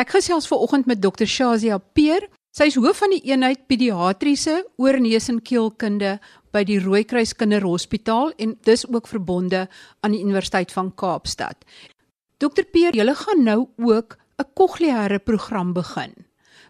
Ek 0.00 0.14
gesels 0.14 0.46
ver 0.48 0.62
oggend 0.64 0.86
met 0.88 1.02
Dr. 1.02 1.26
Shazia 1.28 1.76
Peer. 1.92 2.24
Sy 2.56 2.70
is 2.70 2.76
hoof 2.80 3.02
van 3.02 3.12
die 3.12 3.20
eenheid 3.28 3.66
pediatriese 3.68 4.62
oorneus 4.80 5.28
en 5.28 5.42
keelkunde 5.44 6.14
by 6.54 6.62
die 6.64 6.78
Rooikruis 6.80 7.34
Kinderhospitaal 7.36 8.32
en 8.40 8.54
dis 8.64 8.86
ook 8.88 9.10
verbonde 9.10 9.66
aan 10.00 10.16
die 10.16 10.22
Universiteit 10.24 10.72
van 10.72 10.88
Kaapstad. 10.96 11.68
Dr. 12.40 12.64
Peer, 12.72 12.96
julle 12.96 13.14
gaan 13.14 13.44
nou 13.44 13.68
ook 13.76 14.16
'n 14.40 14.48
kokleaire 14.54 15.18
program 15.18 15.72
begin. 15.72 16.14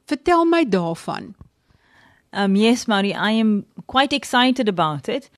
Vertel 0.06 0.44
my 0.44 0.64
daarvan. 0.64 1.34
Um, 2.32 2.56
yes, 2.56 2.86
Marie, 2.86 3.14
I 3.14 3.40
am 3.40 3.64
quite 3.86 4.14
excited 4.14 4.68
about 4.68 5.08
it. 5.08 5.30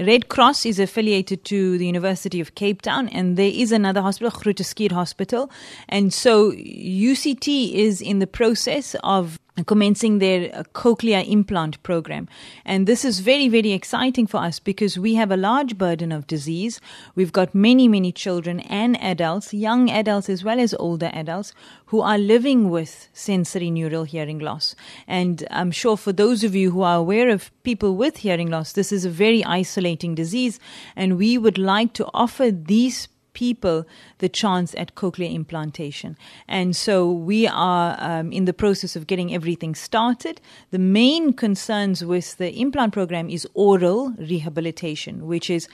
Red 0.00 0.28
Cross 0.28 0.64
is 0.64 0.78
affiliated 0.78 1.44
to 1.46 1.76
the 1.76 1.86
University 1.86 2.40
of 2.40 2.54
Cape 2.54 2.82
Town, 2.82 3.08
and 3.08 3.36
there 3.36 3.50
is 3.52 3.72
another 3.72 4.00
hospital, 4.00 4.30
Groote 4.30 4.92
Hospital. 4.92 5.50
And 5.88 6.14
so 6.14 6.52
UCT 6.52 7.74
is 7.74 8.00
in 8.00 8.20
the 8.20 8.28
process 8.28 8.94
of 9.02 9.40
commencing 9.66 10.18
their 10.18 10.54
uh, 10.54 10.62
cochlear 10.74 11.26
implant 11.28 11.82
program. 11.82 12.28
And 12.64 12.86
this 12.86 13.04
is 13.04 13.20
very, 13.20 13.48
very 13.48 13.72
exciting 13.72 14.26
for 14.26 14.38
us 14.38 14.58
because 14.58 14.98
we 14.98 15.14
have 15.14 15.30
a 15.30 15.36
large 15.36 15.78
burden 15.78 16.12
of 16.12 16.26
disease. 16.26 16.80
We've 17.14 17.32
got 17.32 17.54
many, 17.54 17.88
many 17.88 18.12
children 18.12 18.60
and 18.60 19.00
adults, 19.02 19.52
young 19.52 19.90
adults 19.90 20.28
as 20.28 20.44
well 20.44 20.60
as 20.60 20.74
older 20.74 21.10
adults, 21.12 21.52
who 21.86 22.00
are 22.00 22.18
living 22.18 22.70
with 22.70 23.08
sensory 23.12 23.70
neural 23.70 24.04
hearing 24.04 24.38
loss. 24.38 24.74
And 25.06 25.46
I'm 25.50 25.70
sure 25.70 25.96
for 25.96 26.12
those 26.12 26.44
of 26.44 26.54
you 26.54 26.70
who 26.70 26.82
are 26.82 26.96
aware 26.96 27.30
of 27.30 27.50
people 27.62 27.96
with 27.96 28.18
hearing 28.18 28.50
loss, 28.50 28.72
this 28.72 28.92
is 28.92 29.04
a 29.04 29.10
very 29.10 29.44
isolating 29.44 30.14
disease. 30.14 30.60
And 30.96 31.16
we 31.16 31.38
would 31.38 31.58
like 31.58 31.92
to 31.94 32.08
offer 32.14 32.50
these 32.50 33.08
people 33.38 33.86
the 34.18 34.28
chance 34.28 34.74
at 34.74 34.94
cochlear 34.96 35.32
implantation. 35.32 36.16
And 36.48 36.74
so 36.74 37.10
we 37.30 37.46
are 37.46 37.96
um, 38.00 38.32
in 38.32 38.46
the 38.46 38.52
process 38.52 38.96
of 38.96 39.06
getting 39.06 39.32
everything 39.32 39.76
started. 39.76 40.40
The 40.70 40.78
main 41.00 41.32
concerns 41.32 42.04
with 42.04 42.36
the 42.38 42.50
implant 42.64 42.92
program 42.92 43.30
is 43.30 43.46
oral 43.54 44.10
rehabilitation, 44.18 45.26
which 45.26 45.48
is 45.50 45.68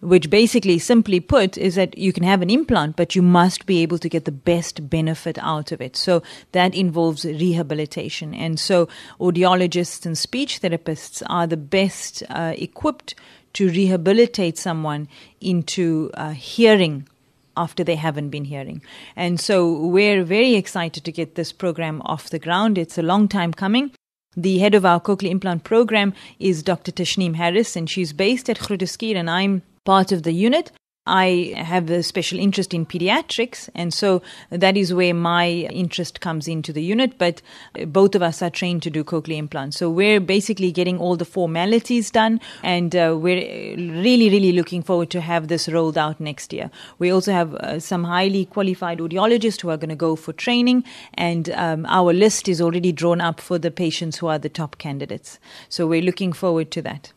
which 0.00 0.28
basically, 0.28 0.78
simply 0.78 1.20
put, 1.20 1.56
is 1.56 1.74
that 1.74 1.96
you 1.96 2.12
can 2.12 2.22
have 2.22 2.42
an 2.42 2.50
implant, 2.50 2.96
but 2.96 3.14
you 3.16 3.22
must 3.22 3.64
be 3.64 3.82
able 3.82 3.98
to 3.98 4.10
get 4.10 4.26
the 4.26 4.32
best 4.32 4.90
benefit 4.90 5.38
out 5.38 5.72
of 5.72 5.80
it. 5.80 5.96
So 5.96 6.22
that 6.52 6.74
involves 6.74 7.24
rehabilitation. 7.24 8.34
And 8.34 8.60
so 8.60 8.88
audiologists 9.18 10.04
and 10.04 10.16
speech 10.18 10.60
therapists 10.60 11.22
are 11.30 11.46
the 11.46 11.56
best 11.56 12.22
uh, 12.28 12.52
equipped 12.56 13.14
to 13.56 13.70
rehabilitate 13.70 14.58
someone 14.58 15.08
into 15.40 16.10
uh, 16.12 16.30
hearing 16.30 17.08
after 17.56 17.82
they 17.82 17.96
haven't 17.96 18.28
been 18.28 18.44
hearing. 18.44 18.82
And 19.16 19.40
so 19.40 19.72
we're 19.86 20.24
very 20.24 20.56
excited 20.56 21.04
to 21.04 21.10
get 21.12 21.36
this 21.36 21.52
program 21.52 22.02
off 22.04 22.28
the 22.28 22.38
ground. 22.38 22.76
It's 22.76 22.98
a 22.98 23.02
long 23.02 23.28
time 23.28 23.54
coming. 23.54 23.92
The 24.36 24.58
head 24.58 24.74
of 24.74 24.84
our 24.84 25.00
cochlear 25.00 25.30
implant 25.30 25.64
program 25.64 26.12
is 26.38 26.62
Dr. 26.62 26.92
Tashneem 26.92 27.36
Harris, 27.36 27.76
and 27.76 27.88
she's 27.88 28.12
based 28.12 28.50
at 28.50 28.58
Schuur, 28.58 29.16
and 29.16 29.30
I'm 29.30 29.62
part 29.86 30.12
of 30.12 30.24
the 30.24 30.32
unit. 30.32 30.70
I 31.06 31.54
have 31.56 31.90
a 31.90 32.02
special 32.02 32.38
interest 32.38 32.74
in 32.74 32.86
pediatrics, 32.86 33.68
and 33.74 33.94
so 33.94 34.22
that 34.50 34.76
is 34.76 34.92
where 34.92 35.14
my 35.14 35.48
interest 35.48 36.20
comes 36.20 36.48
into 36.48 36.72
the 36.72 36.82
unit. 36.82 37.18
But 37.18 37.42
both 37.86 38.14
of 38.14 38.22
us 38.22 38.42
are 38.42 38.50
trained 38.50 38.82
to 38.84 38.90
do 38.90 39.04
cochlear 39.04 39.38
implants. 39.38 39.76
So 39.76 39.88
we're 39.90 40.20
basically 40.20 40.72
getting 40.72 40.98
all 40.98 41.16
the 41.16 41.24
formalities 41.24 42.10
done, 42.10 42.40
and 42.62 42.94
uh, 42.94 43.16
we're 43.18 43.76
really, 43.76 44.30
really 44.30 44.52
looking 44.52 44.82
forward 44.82 45.10
to 45.10 45.20
have 45.20 45.48
this 45.48 45.68
rolled 45.68 45.98
out 45.98 46.20
next 46.20 46.52
year. 46.52 46.70
We 46.98 47.10
also 47.10 47.32
have 47.32 47.54
uh, 47.54 47.80
some 47.80 48.04
highly 48.04 48.46
qualified 48.46 48.98
audiologists 48.98 49.60
who 49.60 49.70
are 49.70 49.76
going 49.76 49.90
to 49.90 49.96
go 49.96 50.16
for 50.16 50.32
training, 50.32 50.84
and 51.14 51.50
um, 51.50 51.86
our 51.86 52.12
list 52.12 52.48
is 52.48 52.60
already 52.60 52.92
drawn 52.92 53.20
up 53.20 53.40
for 53.40 53.58
the 53.58 53.70
patients 53.70 54.18
who 54.18 54.26
are 54.26 54.38
the 54.38 54.48
top 54.48 54.78
candidates. 54.78 55.38
So 55.68 55.86
we're 55.86 56.02
looking 56.02 56.32
forward 56.32 56.70
to 56.72 56.82
that. 56.82 57.12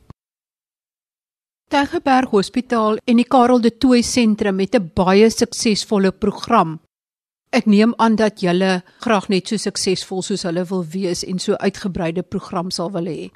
Tygerberg 1.69 2.31
Hospitaal 2.33 2.95
en 3.05 3.19
die 3.19 3.27
Karel 3.29 3.59
de 3.61 3.69
Tooy 3.69 4.01
Sentrum 4.01 4.57
het 4.57 4.73
'n 4.75 4.89
baie 4.95 5.29
suksesvolle 5.29 6.11
program. 6.11 6.79
Ek 7.51 7.65
neem 7.65 7.93
aan 7.97 8.15
dat 8.15 8.41
julle 8.41 8.81
graag 8.99 9.29
net 9.29 9.47
so 9.47 9.57
suksesvol 9.57 10.21
soos 10.21 10.43
hulle 10.43 10.65
wil 10.65 10.83
wees 10.85 11.23
en 11.23 11.39
so 11.39 11.53
uitgebreide 11.53 12.23
program 12.23 12.71
sal 12.71 12.91
wil 12.91 13.05
hê. 13.05 13.29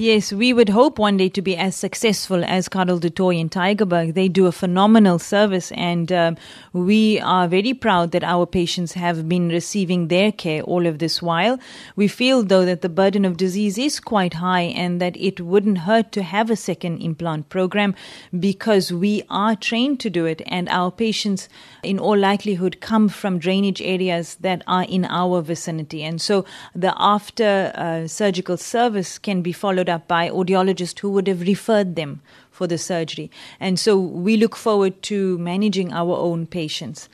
Yes, 0.00 0.32
we 0.32 0.54
would 0.54 0.70
hope 0.70 0.98
one 0.98 1.18
day 1.18 1.28
to 1.28 1.42
be 1.42 1.58
as 1.58 1.76
successful 1.76 2.42
as 2.42 2.70
Karel 2.70 2.98
de 2.98 3.10
Toy 3.10 3.36
in 3.36 3.50
Tigerberg. 3.50 4.14
They 4.14 4.28
do 4.28 4.46
a 4.46 4.50
phenomenal 4.50 5.18
service, 5.18 5.72
and 5.72 6.10
um, 6.10 6.38
we 6.72 7.20
are 7.20 7.46
very 7.46 7.74
proud 7.74 8.12
that 8.12 8.24
our 8.24 8.46
patients 8.46 8.94
have 8.94 9.28
been 9.28 9.50
receiving 9.50 10.08
their 10.08 10.32
care 10.32 10.62
all 10.62 10.86
of 10.86 11.00
this 11.00 11.20
while. 11.20 11.58
We 11.96 12.08
feel, 12.08 12.42
though, 12.42 12.64
that 12.64 12.80
the 12.80 12.88
burden 12.88 13.26
of 13.26 13.36
disease 13.36 13.76
is 13.76 14.00
quite 14.00 14.32
high 14.32 14.62
and 14.62 15.02
that 15.02 15.18
it 15.18 15.42
wouldn't 15.42 15.80
hurt 15.80 16.12
to 16.12 16.22
have 16.22 16.48
a 16.48 16.56
second 16.56 17.02
implant 17.02 17.50
program 17.50 17.94
because 18.38 18.90
we 18.90 19.22
are 19.28 19.54
trained 19.54 20.00
to 20.00 20.08
do 20.08 20.24
it, 20.24 20.40
and 20.46 20.66
our 20.70 20.90
patients, 20.90 21.46
in 21.82 21.98
all 21.98 22.16
likelihood, 22.16 22.80
come 22.80 23.10
from 23.10 23.38
drainage 23.38 23.82
areas 23.82 24.36
that 24.36 24.62
are 24.66 24.84
in 24.84 25.04
our 25.04 25.42
vicinity. 25.42 26.02
And 26.02 26.22
so 26.22 26.46
the 26.74 26.94
after 26.96 27.70
uh, 27.74 28.08
surgical 28.08 28.56
service 28.56 29.18
can 29.18 29.42
be 29.42 29.52
followed 29.52 29.89
up 29.90 30.08
by 30.08 30.30
audiologists 30.30 31.00
who 31.00 31.10
would 31.10 31.26
have 31.26 31.42
referred 31.42 31.96
them 31.96 32.20
for 32.50 32.66
the 32.66 32.78
surgery. 32.78 33.30
And 33.58 33.78
so 33.78 33.98
we 33.98 34.36
look 34.36 34.56
forward 34.56 35.02
to 35.02 35.36
managing 35.38 35.92
our 35.92 36.16
own 36.16 36.46
patients. 36.46 37.08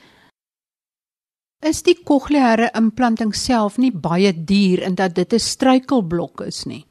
Is 1.61 1.81
die 1.81 1.95
kokleaire 2.05 2.69
implanting 2.75 3.33
self 3.33 3.79
nie 3.81 3.89
baie 3.91 4.31
duur 4.31 4.83
en 4.85 4.95
dat 4.95 5.15
dit 5.15 5.33
'n 5.33 5.39
struikelblok 5.39 6.45
is 6.45 6.65
nie? 6.65 6.85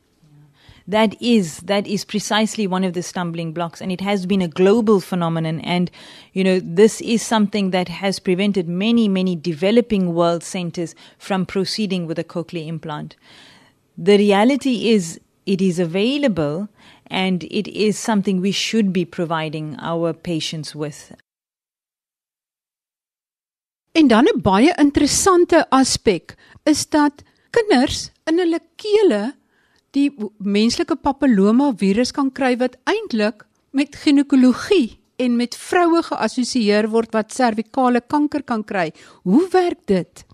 that 0.89 1.21
is 1.21 1.59
that 1.61 1.87
is 1.87 2.05
precisely 2.05 2.67
one 2.67 2.85
of 2.85 2.93
the 2.93 3.03
stumbling 3.03 3.53
blocks 3.53 3.81
and 3.81 3.91
it 3.91 4.01
has 4.01 4.25
been 4.25 4.41
a 4.41 4.49
global 4.49 5.01
phenomenon 5.01 5.61
and 5.61 5.91
you 6.33 6.45
know 6.45 6.61
this 6.61 7.01
is 7.01 7.23
something 7.23 7.71
that 7.71 7.89
has 7.89 8.19
prevented 8.19 8.69
many 8.69 9.09
many 9.09 9.35
developing 9.35 10.15
world 10.15 10.43
centers 10.45 10.95
from 11.19 11.45
proceeding 11.45 12.07
with 12.07 12.19
a 12.19 12.25
cochlear 12.25 12.67
implant 12.67 13.17
the 13.99 14.17
reality 14.17 14.91
is 14.91 15.19
it 15.47 15.61
is 15.61 15.79
available 15.79 16.69
and 17.07 17.45
it 17.45 17.69
is 17.69 17.99
something 17.99 18.41
we 18.41 18.53
should 18.53 18.93
be 18.93 19.05
providing 19.05 19.77
our 19.79 20.13
patients 20.13 20.75
with. 20.75 21.13
En 23.93 24.09
dan 24.09 24.27
'n 24.27 24.41
baie 24.43 24.75
interessante 24.77 25.71
aspek 25.71 26.35
is 26.63 26.89
dat 26.89 27.23
kinders 27.51 28.11
in 28.25 28.39
hulle 28.39 28.61
kele 28.77 29.35
die 29.91 30.13
menslike 30.37 30.97
papilloma 30.97 31.73
virus 31.77 32.11
kan 32.11 32.33
kry 32.33 32.57
wat 32.57 32.77
eintlik 32.85 33.47
met 33.71 33.97
ginekologie 33.97 34.99
en 35.17 35.37
met 35.37 35.57
vroue 35.57 36.03
geassosieer 36.03 36.91
word 36.93 37.15
wat 37.17 37.33
servikale 37.33 38.01
kanker 38.01 38.43
kan 38.43 38.65
kry. 38.65 38.93
Hoe 39.23 39.49
werk 39.53 39.87
dit? 39.87 40.26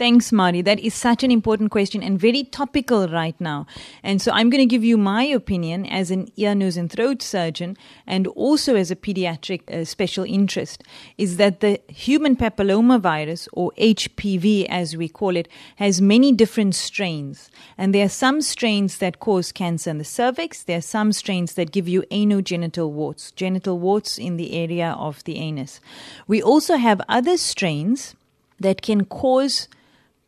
Thanks, 0.00 0.32
Mari. 0.32 0.62
That 0.62 0.80
is 0.80 0.94
such 0.94 1.22
an 1.24 1.30
important 1.30 1.70
question 1.70 2.02
and 2.02 2.18
very 2.18 2.44
topical 2.44 3.06
right 3.06 3.38
now. 3.38 3.66
And 4.02 4.22
so 4.22 4.32
I'm 4.32 4.48
going 4.48 4.66
to 4.66 4.74
give 4.74 4.82
you 4.82 4.96
my 4.96 5.24
opinion 5.24 5.84
as 5.84 6.10
an 6.10 6.28
ear, 6.38 6.54
nose, 6.54 6.78
and 6.78 6.90
throat 6.90 7.20
surgeon 7.20 7.76
and 8.06 8.26
also 8.28 8.76
as 8.76 8.90
a 8.90 8.96
pediatric 8.96 9.70
uh, 9.70 9.84
special 9.84 10.24
interest 10.24 10.84
is 11.18 11.36
that 11.36 11.60
the 11.60 11.82
human 11.88 12.34
papillomavirus, 12.34 13.46
or 13.52 13.72
HPV 13.78 14.64
as 14.70 14.96
we 14.96 15.06
call 15.06 15.36
it, 15.36 15.48
has 15.76 16.00
many 16.00 16.32
different 16.32 16.74
strains. 16.74 17.50
And 17.76 17.94
there 17.94 18.06
are 18.06 18.08
some 18.08 18.40
strains 18.40 18.96
that 19.00 19.20
cause 19.20 19.52
cancer 19.52 19.90
in 19.90 19.98
the 19.98 20.04
cervix, 20.04 20.62
there 20.62 20.78
are 20.78 20.80
some 20.80 21.12
strains 21.12 21.52
that 21.56 21.72
give 21.72 21.86
you 21.86 22.04
anogenital 22.10 22.90
warts, 22.90 23.32
genital 23.32 23.78
warts 23.78 24.16
in 24.16 24.38
the 24.38 24.54
area 24.54 24.96
of 24.98 25.22
the 25.24 25.36
anus. 25.36 25.78
We 26.26 26.42
also 26.42 26.76
have 26.76 27.02
other 27.06 27.36
strains 27.36 28.14
that 28.58 28.80
can 28.80 29.04
cause 29.04 29.68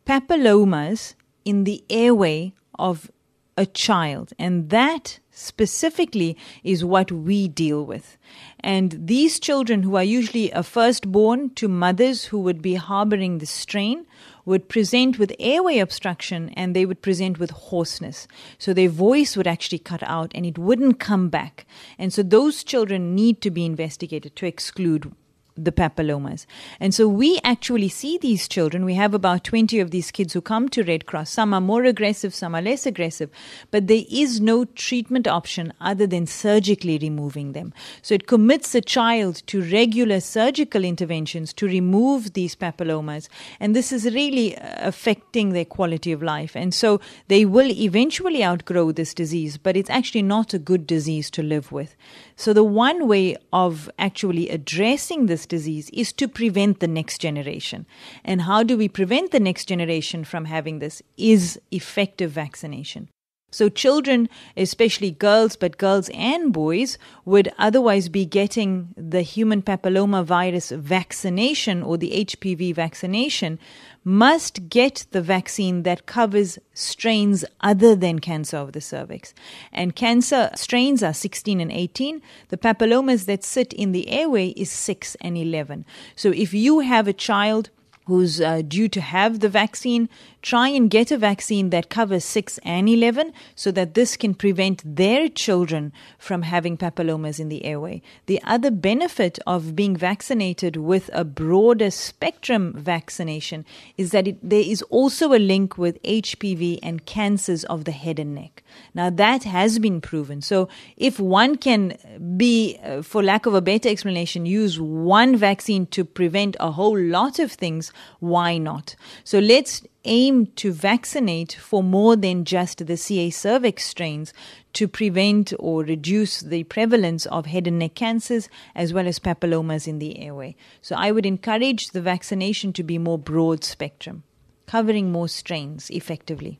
papillomas 0.05 1.15
in 1.45 1.63
the 1.63 1.83
airway 1.89 2.53
of 2.77 3.09
a 3.57 3.65
child. 3.65 4.33
And 4.39 4.69
that 4.69 5.19
specifically 5.31 6.37
is 6.63 6.85
what 6.85 7.11
we 7.11 7.47
deal 7.47 7.85
with. 7.85 8.17
And 8.59 8.95
these 9.07 9.39
children, 9.39 9.83
who 9.83 9.95
are 9.95 10.03
usually 10.03 10.51
a 10.51 10.63
firstborn 10.63 11.49
to 11.55 11.67
mothers 11.67 12.25
who 12.25 12.39
would 12.39 12.61
be 12.61 12.75
harboring 12.75 13.37
the 13.37 13.45
strain, 13.45 14.05
would 14.45 14.69
present 14.69 15.17
with 15.17 15.33
airway 15.39 15.79
obstruction 15.79 16.49
and 16.49 16.75
they 16.75 16.85
would 16.85 17.01
present 17.01 17.39
with 17.39 17.51
hoarseness. 17.51 18.27
So 18.57 18.73
their 18.73 18.89
voice 18.89 19.37
would 19.37 19.47
actually 19.47 19.79
cut 19.79 20.03
out 20.03 20.31
and 20.35 20.45
it 20.45 20.57
wouldn't 20.57 20.99
come 20.99 21.29
back. 21.29 21.65
And 21.97 22.11
so 22.11 22.23
those 22.23 22.63
children 22.63 23.15
need 23.15 23.41
to 23.41 23.51
be 23.51 23.65
investigated 23.65 24.35
to 24.35 24.45
exclude 24.45 25.13
the 25.55 25.71
papillomas. 25.71 26.45
And 26.79 26.93
so 26.93 27.07
we 27.07 27.39
actually 27.43 27.89
see 27.89 28.17
these 28.17 28.47
children. 28.47 28.85
We 28.85 28.95
have 28.95 29.13
about 29.13 29.43
20 29.43 29.79
of 29.79 29.91
these 29.91 30.11
kids 30.11 30.33
who 30.33 30.41
come 30.41 30.67
to 30.69 30.83
Red 30.83 31.05
Cross. 31.05 31.29
Some 31.29 31.53
are 31.53 31.61
more 31.61 31.83
aggressive, 31.83 32.33
some 32.33 32.55
are 32.55 32.61
less 32.61 32.85
aggressive, 32.85 33.29
but 33.71 33.87
there 33.87 34.03
is 34.09 34.41
no 34.41 34.65
treatment 34.65 35.27
option 35.27 35.73
other 35.79 36.07
than 36.07 36.25
surgically 36.25 36.97
removing 36.97 37.53
them. 37.53 37.73
So 38.01 38.15
it 38.15 38.27
commits 38.27 38.73
a 38.73 38.81
child 38.81 39.43
to 39.47 39.61
regular 39.61 40.19
surgical 40.19 40.83
interventions 40.83 41.53
to 41.53 41.67
remove 41.67 42.33
these 42.33 42.55
papillomas. 42.55 43.27
And 43.59 43.75
this 43.75 43.91
is 43.91 44.05
really 44.05 44.57
uh, 44.57 44.87
affecting 44.87 45.53
their 45.53 45.65
quality 45.65 46.11
of 46.11 46.23
life. 46.23 46.55
And 46.55 46.73
so 46.73 46.99
they 47.27 47.45
will 47.45 47.69
eventually 47.71 48.43
outgrow 48.43 48.91
this 48.91 49.13
disease, 49.13 49.57
but 49.57 49.77
it's 49.77 49.89
actually 49.89 50.23
not 50.23 50.53
a 50.53 50.59
good 50.59 50.87
disease 50.87 51.29
to 51.31 51.43
live 51.43 51.71
with. 51.71 51.95
So 52.35 52.53
the 52.53 52.63
one 52.63 53.07
way 53.07 53.35
of 53.51 53.89
actually 53.99 54.49
addressing 54.49 55.27
this 55.27 55.42
disease 55.45 55.89
is 55.93 56.13
to 56.13 56.27
prevent 56.27 56.79
the 56.79 56.87
next 56.87 57.19
generation. 57.19 57.85
And 58.23 58.41
how 58.43 58.63
do 58.63 58.77
we 58.77 58.87
prevent 58.87 59.31
the 59.31 59.39
next 59.39 59.65
generation 59.65 60.23
from 60.23 60.45
having 60.45 60.79
this? 60.79 61.01
Is 61.17 61.59
effective 61.71 62.31
vaccination. 62.31 63.09
So, 63.53 63.69
children, 63.69 64.29
especially 64.57 65.11
girls, 65.11 65.55
but 65.55 65.77
girls 65.77 66.09
and 66.11 66.51
boys, 66.51 66.97
would 67.23 67.51
otherwise 67.59 68.09
be 68.09 68.25
getting 68.25 68.95
the 68.97 69.21
human 69.21 69.61
papilloma 69.61 70.25
virus 70.25 70.71
vaccination 70.71 71.83
or 71.83 71.95
the 71.95 72.25
HPV 72.25 72.73
vaccination, 72.73 73.59
must 74.03 74.69
get 74.69 75.05
the 75.11 75.21
vaccine 75.21 75.83
that 75.83 76.07
covers 76.07 76.57
strains 76.73 77.45
other 77.61 77.95
than 77.95 78.17
cancer 78.17 78.57
of 78.57 78.71
the 78.71 78.81
cervix. 78.81 79.35
And 79.71 79.95
cancer 79.95 80.49
strains 80.55 81.03
are 81.03 81.13
16 81.13 81.61
and 81.61 81.71
18. 81.71 82.23
The 82.49 82.57
papillomas 82.57 83.25
that 83.25 83.43
sit 83.43 83.71
in 83.73 83.91
the 83.91 84.09
airway 84.09 84.47
is 84.49 84.71
6 84.71 85.15
and 85.21 85.37
11. 85.37 85.85
So, 86.15 86.31
if 86.31 86.55
you 86.55 86.79
have 86.79 87.07
a 87.07 87.13
child 87.13 87.69
who's 88.05 88.41
uh, 88.41 88.61
due 88.67 88.89
to 88.89 89.01
have 89.01 89.39
the 89.39 89.49
vaccine, 89.49 90.09
try 90.43 90.67
and 90.67 90.89
get 90.89 91.09
a 91.09 91.17
vaccine 91.17 91.69
that 91.71 91.89
covers 91.89 92.23
6 92.25 92.59
and 92.59 92.87
11 92.87 93.33
so 93.55 93.71
that 93.71 93.93
this 93.95 94.15
can 94.17 94.35
prevent 94.35 94.83
their 94.85 95.29
children 95.29 95.91
from 96.19 96.43
having 96.43 96.77
papillomas 96.77 97.39
in 97.39 97.47
the 97.47 97.63
airway. 97.65 98.01
The 98.27 98.41
other 98.43 98.69
benefit 98.69 99.39
of 99.47 99.75
being 99.75 99.95
vaccinated 99.95 100.75
with 100.75 101.09
a 101.13 101.23
broader 101.23 101.89
spectrum 101.89 102.73
vaccination 102.75 103.65
is 103.97 104.11
that 104.11 104.27
it, 104.27 104.37
there 104.47 104.59
is 104.59 104.81
also 104.83 105.33
a 105.33 105.39
link 105.39 105.77
with 105.77 106.01
HPV 106.03 106.79
and 106.83 107.05
cancers 107.05 107.63
of 107.65 107.85
the 107.85 107.91
head 107.91 108.19
and 108.19 108.35
neck. 108.35 108.63
Now, 108.93 109.09
that 109.09 109.43
has 109.43 109.79
been 109.79 110.01
proven. 110.01 110.41
So, 110.41 110.67
if 110.97 111.19
one 111.19 111.55
can 111.55 111.97
be, 112.35 112.77
uh, 112.83 113.01
for 113.01 113.23
lack 113.23 113.45
of 113.45 113.53
a 113.53 113.61
better 113.61 113.87
explanation, 113.87 114.45
use 114.45 114.79
one 114.79 115.37
vaccine 115.37 115.85
to 115.87 116.03
prevent 116.03 116.57
a 116.59 116.71
whole 116.71 116.99
lot 116.99 117.39
of 117.39 117.51
things, 117.51 117.93
why 118.19 118.57
not? 118.57 118.95
So, 119.23 119.39
let's 119.39 119.83
aim 120.05 120.47
to 120.55 120.71
vaccinate 120.71 121.53
for 121.53 121.83
more 121.83 122.15
than 122.15 122.45
just 122.45 122.85
the 122.85 122.97
CA 122.97 123.29
cervix 123.29 123.85
strains 123.85 124.33
to 124.73 124.87
prevent 124.87 125.53
or 125.59 125.83
reduce 125.83 126.41
the 126.41 126.63
prevalence 126.65 127.25
of 127.27 127.45
head 127.45 127.67
and 127.67 127.79
neck 127.79 127.95
cancers 127.95 128.49
as 128.75 128.93
well 128.93 129.07
as 129.07 129.19
papillomas 129.19 129.87
in 129.87 129.99
the 129.99 130.19
airway. 130.19 130.55
So, 130.81 130.95
I 130.95 131.11
would 131.11 131.25
encourage 131.25 131.89
the 131.89 132.01
vaccination 132.01 132.73
to 132.73 132.83
be 132.83 132.97
more 132.97 133.19
broad 133.19 133.63
spectrum, 133.63 134.23
covering 134.65 135.11
more 135.11 135.27
strains 135.27 135.89
effectively. 135.89 136.59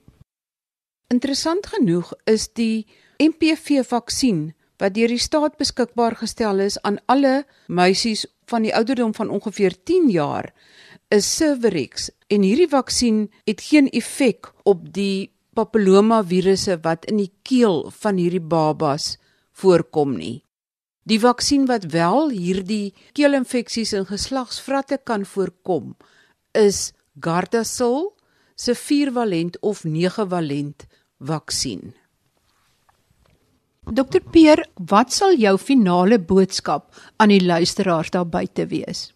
Interessant 1.10 1.68
genoeg 1.70 2.14
is 2.26 2.48
die 2.48 2.86
MPV-vaksin 3.22 4.54
wat 4.82 4.96
deur 4.96 5.12
die 5.12 5.22
staat 5.22 5.60
beskikbaar 5.60 6.18
gestel 6.20 6.64
is 6.64 6.80
aan 6.82 6.98
alle 7.06 7.44
meisies 7.68 8.26
van 8.50 8.66
die 8.66 8.74
ouderdom 8.76 9.14
van 9.16 9.30
ongeveer 9.30 9.76
10 9.84 10.10
jaar 10.10 10.50
is 11.10 11.28
Cervarix 11.38 12.10
en 12.28 12.46
hierdie 12.46 12.70
vaksin 12.70 13.28
het 13.48 13.62
geen 13.62 13.90
effek 13.90 14.52
op 14.64 14.88
die 14.94 15.32
papillomavirusse 15.54 16.80
wat 16.82 17.06
in 17.06 17.20
die 17.22 17.32
keel 17.46 17.90
van 18.02 18.18
hierdie 18.18 18.42
babas 18.42 19.18
voorkom 19.54 20.16
nie. 20.18 20.42
Die 21.04 21.20
vaksin 21.20 21.68
wat 21.68 21.90
wel 21.92 22.30
hierdie 22.32 22.94
keelinfeksies 23.14 23.94
en 23.94 24.08
geslagsvratte 24.08 25.02
kan 25.04 25.26
voorkom 25.28 25.96
is 26.58 26.94
Gardasil 27.20 28.14
se 28.56 28.76
4-valent 28.76 29.60
of 29.62 29.84
9-valent 29.84 30.86
vaksin. 31.20 31.94
Dokter 33.84 34.22
Peer, 34.22 34.64
wat 34.76 35.12
sal 35.12 35.36
jou 35.36 35.58
finale 35.60 36.20
boodskap 36.20 36.94
aan 37.20 37.34
die 37.34 37.44
luisteraars 37.44 38.14
daar 38.16 38.28
buite 38.28 38.66
wees? 38.72 39.13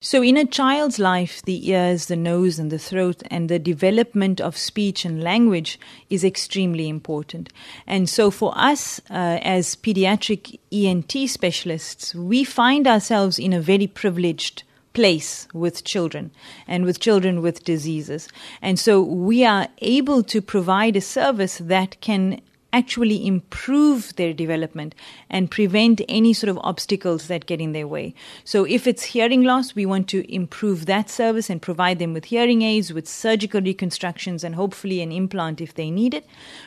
So, 0.00 0.22
in 0.22 0.36
a 0.36 0.44
child's 0.44 1.00
life, 1.00 1.42
the 1.42 1.68
ears, 1.70 2.06
the 2.06 2.14
nose, 2.14 2.60
and 2.60 2.70
the 2.70 2.78
throat, 2.78 3.24
and 3.32 3.48
the 3.48 3.58
development 3.58 4.40
of 4.40 4.56
speech 4.56 5.04
and 5.04 5.24
language 5.24 5.76
is 6.08 6.22
extremely 6.22 6.88
important. 6.88 7.52
And 7.84 8.08
so, 8.08 8.30
for 8.30 8.56
us 8.56 9.00
uh, 9.10 9.40
as 9.42 9.74
pediatric 9.74 10.60
ENT 10.70 11.28
specialists, 11.28 12.14
we 12.14 12.44
find 12.44 12.86
ourselves 12.86 13.40
in 13.40 13.52
a 13.52 13.60
very 13.60 13.88
privileged 13.88 14.62
place 14.92 15.48
with 15.52 15.82
children 15.82 16.30
and 16.68 16.84
with 16.84 17.00
children 17.00 17.42
with 17.42 17.64
diseases. 17.64 18.28
And 18.62 18.78
so 18.78 19.00
we 19.00 19.44
are 19.44 19.68
able 19.78 20.22
to 20.24 20.40
provide 20.40 20.96
a 20.96 21.00
service 21.00 21.58
that 21.58 22.00
can 22.00 22.40
actually 22.72 23.26
improve 23.26 24.14
their 24.16 24.34
development 24.34 24.94
and 25.30 25.50
prevent 25.50 26.02
any 26.08 26.32
sort 26.32 26.50
of 26.50 26.58
obstacles 26.62 27.26
that 27.28 27.46
get 27.46 27.60
in 27.60 27.72
their 27.72 27.88
way. 27.88 28.14
So, 28.44 28.64
if 28.64 28.86
it's 28.86 29.04
hearing 29.04 29.42
loss, 29.42 29.74
we 29.74 29.86
want 29.86 30.08
to 30.08 30.30
improve 30.32 30.86
that 30.86 31.08
service 31.08 31.48
and 31.48 31.62
provide 31.62 31.98
them 31.98 32.12
with 32.12 32.26
hearing 32.26 32.62
aids, 32.62 32.92
with 32.92 33.08
surgical 33.08 33.60
reconstructions, 33.60 34.44
and 34.44 34.54
hopefully 34.54 35.00
an 35.00 35.12
implant 35.12 35.60
if 35.60 35.74
they 35.74 35.90
need 35.90 36.12
it. 36.12 36.26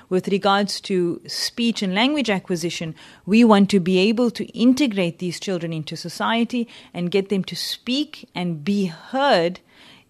With 0.09 0.27
regards 0.27 0.81
to 0.81 1.21
speech 1.27 1.83
and 1.83 1.93
language 1.93 2.29
acquisition, 2.29 2.95
we 3.25 3.43
want 3.43 3.69
to 3.69 3.79
be 3.79 3.99
able 3.99 4.31
to 4.31 4.45
integrate 4.57 5.19
these 5.19 5.39
children 5.39 5.71
into 5.71 5.95
society 5.95 6.67
and 6.93 7.11
get 7.11 7.29
them 7.29 7.43
to 7.43 7.55
speak 7.55 8.27
and 8.33 8.65
be 8.65 8.85
heard 8.87 9.59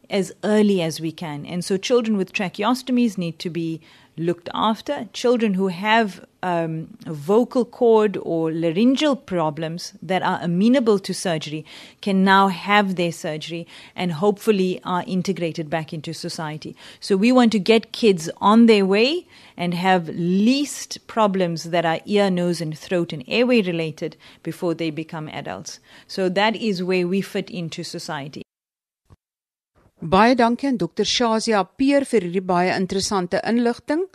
as 0.10 0.34
early 0.44 0.82
as 0.82 1.00
we 1.00 1.12
can. 1.12 1.46
And 1.46 1.64
so, 1.66 1.78
children 1.78 2.18
with 2.18 2.34
tracheostomies 2.34 3.18
need 3.18 3.40
to 3.40 3.50
be 3.50 3.82
looked 4.18 4.50
after. 4.54 5.08
Children 5.14 5.54
who 5.54 5.68
have 5.68 6.26
um, 6.44 6.88
vocal 7.06 7.66
cord 7.66 8.18
or 8.22 8.52
laryngeal 8.52 9.16
problems 9.16 9.94
that 10.02 10.22
are 10.24 10.40
amenable 10.42 11.00
to 11.00 11.14
surgery 11.14 11.66
can 12.02 12.24
now 12.24 12.48
have 12.48 12.96
their 12.96 13.12
surgery 13.12 13.68
and 13.96 14.14
hopefully 14.14 14.82
are 14.84 15.04
integrated 15.08 15.70
back 15.70 15.94
into 15.94 16.14
society. 16.14 16.76
So 17.00 17.16
we 17.16 17.32
want 17.32 17.52
to 17.54 17.60
get 17.60 17.92
kids 17.92 18.30
on 18.38 18.66
their 18.66 18.86
way 18.86 19.28
and 19.56 19.74
have 19.74 20.10
least 20.10 21.06
problems 21.08 21.66
that 21.66 21.86
are 21.86 22.00
ear, 22.06 22.30
nose, 22.30 22.62
and 22.62 22.78
throat 22.78 23.14
and 23.14 23.24
airway 23.28 23.62
related 23.62 24.18
before 24.44 24.74
they 24.74 24.90
become 24.90 25.30
adults. 25.30 25.80
So 26.08 26.30
that 26.30 26.56
is 26.56 26.84
where 26.84 27.08
we 27.08 27.22
fit 27.22 27.50
into 27.50 27.84
society. 27.84 28.44
Baie 30.02 30.34
dankie 30.34 30.66
aan 30.66 30.80
Dr. 30.82 31.06
Shazia 31.06 31.60
Peer 31.78 32.08
vir 32.10 32.24
hierdie 32.26 32.42
baie 32.42 32.72
interessante 32.74 33.38
inligting. 33.46 34.08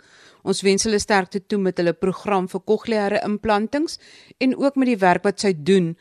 Ons 0.43 0.59
wens 0.67 0.83
hulle 0.83 0.99
sterkte 0.99 1.39
toe 1.39 1.59
met 1.63 1.77
hulle 1.79 1.93
program 1.95 2.49
vir 2.51 2.61
kokleaire 2.67 3.21
implantings 3.23 3.95
en 4.43 4.55
ook 4.59 4.75
met 4.75 4.91
die 4.91 4.99
werk 4.99 5.23
wat 5.23 5.39
sy 5.39 5.53
doen 5.55 5.93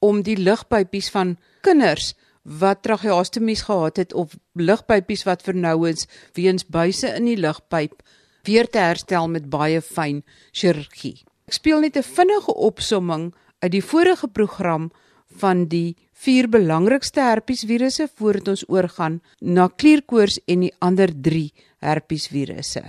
om 0.00 0.22
die 0.24 0.38
lugpypies 0.40 1.10
van 1.12 1.36
kinders 1.60 2.14
wat 2.44 2.80
tracheostomies 2.88 3.66
gehad 3.68 4.00
het 4.00 4.14
of 4.16 4.32
lugpypies 4.56 5.26
wat 5.28 5.44
vernou 5.44 5.76
is 5.90 6.08
weens 6.32 6.64
buise 6.64 7.12
in 7.12 7.28
die 7.28 7.36
lugpyp 7.36 8.00
weer 8.48 8.64
te 8.64 8.80
herstel 8.80 9.28
met 9.28 9.52
baie 9.52 9.84
fyn 9.84 10.22
chirurgie. 10.52 11.20
Ek 11.44 11.60
speel 11.60 11.84
net 11.84 11.96
'n 11.96 12.02
vinnige 12.16 12.52
opsomming 12.52 13.34
uit 13.60 13.72
die 13.72 13.84
vorige 13.84 14.28
program 14.28 14.90
van 15.36 15.68
die 15.68 15.96
vier 16.24 16.48
belangrikste 16.48 17.20
herpesvirusse 17.20 18.08
voordat 18.16 18.48
ons 18.54 18.64
oorgaan 18.72 19.20
na 19.40 19.68
klierkoors 19.68 20.38
en 20.48 20.64
die 20.66 20.72
ander 20.80 21.12
3 21.12 21.50
herpesvirusse. 21.84 22.84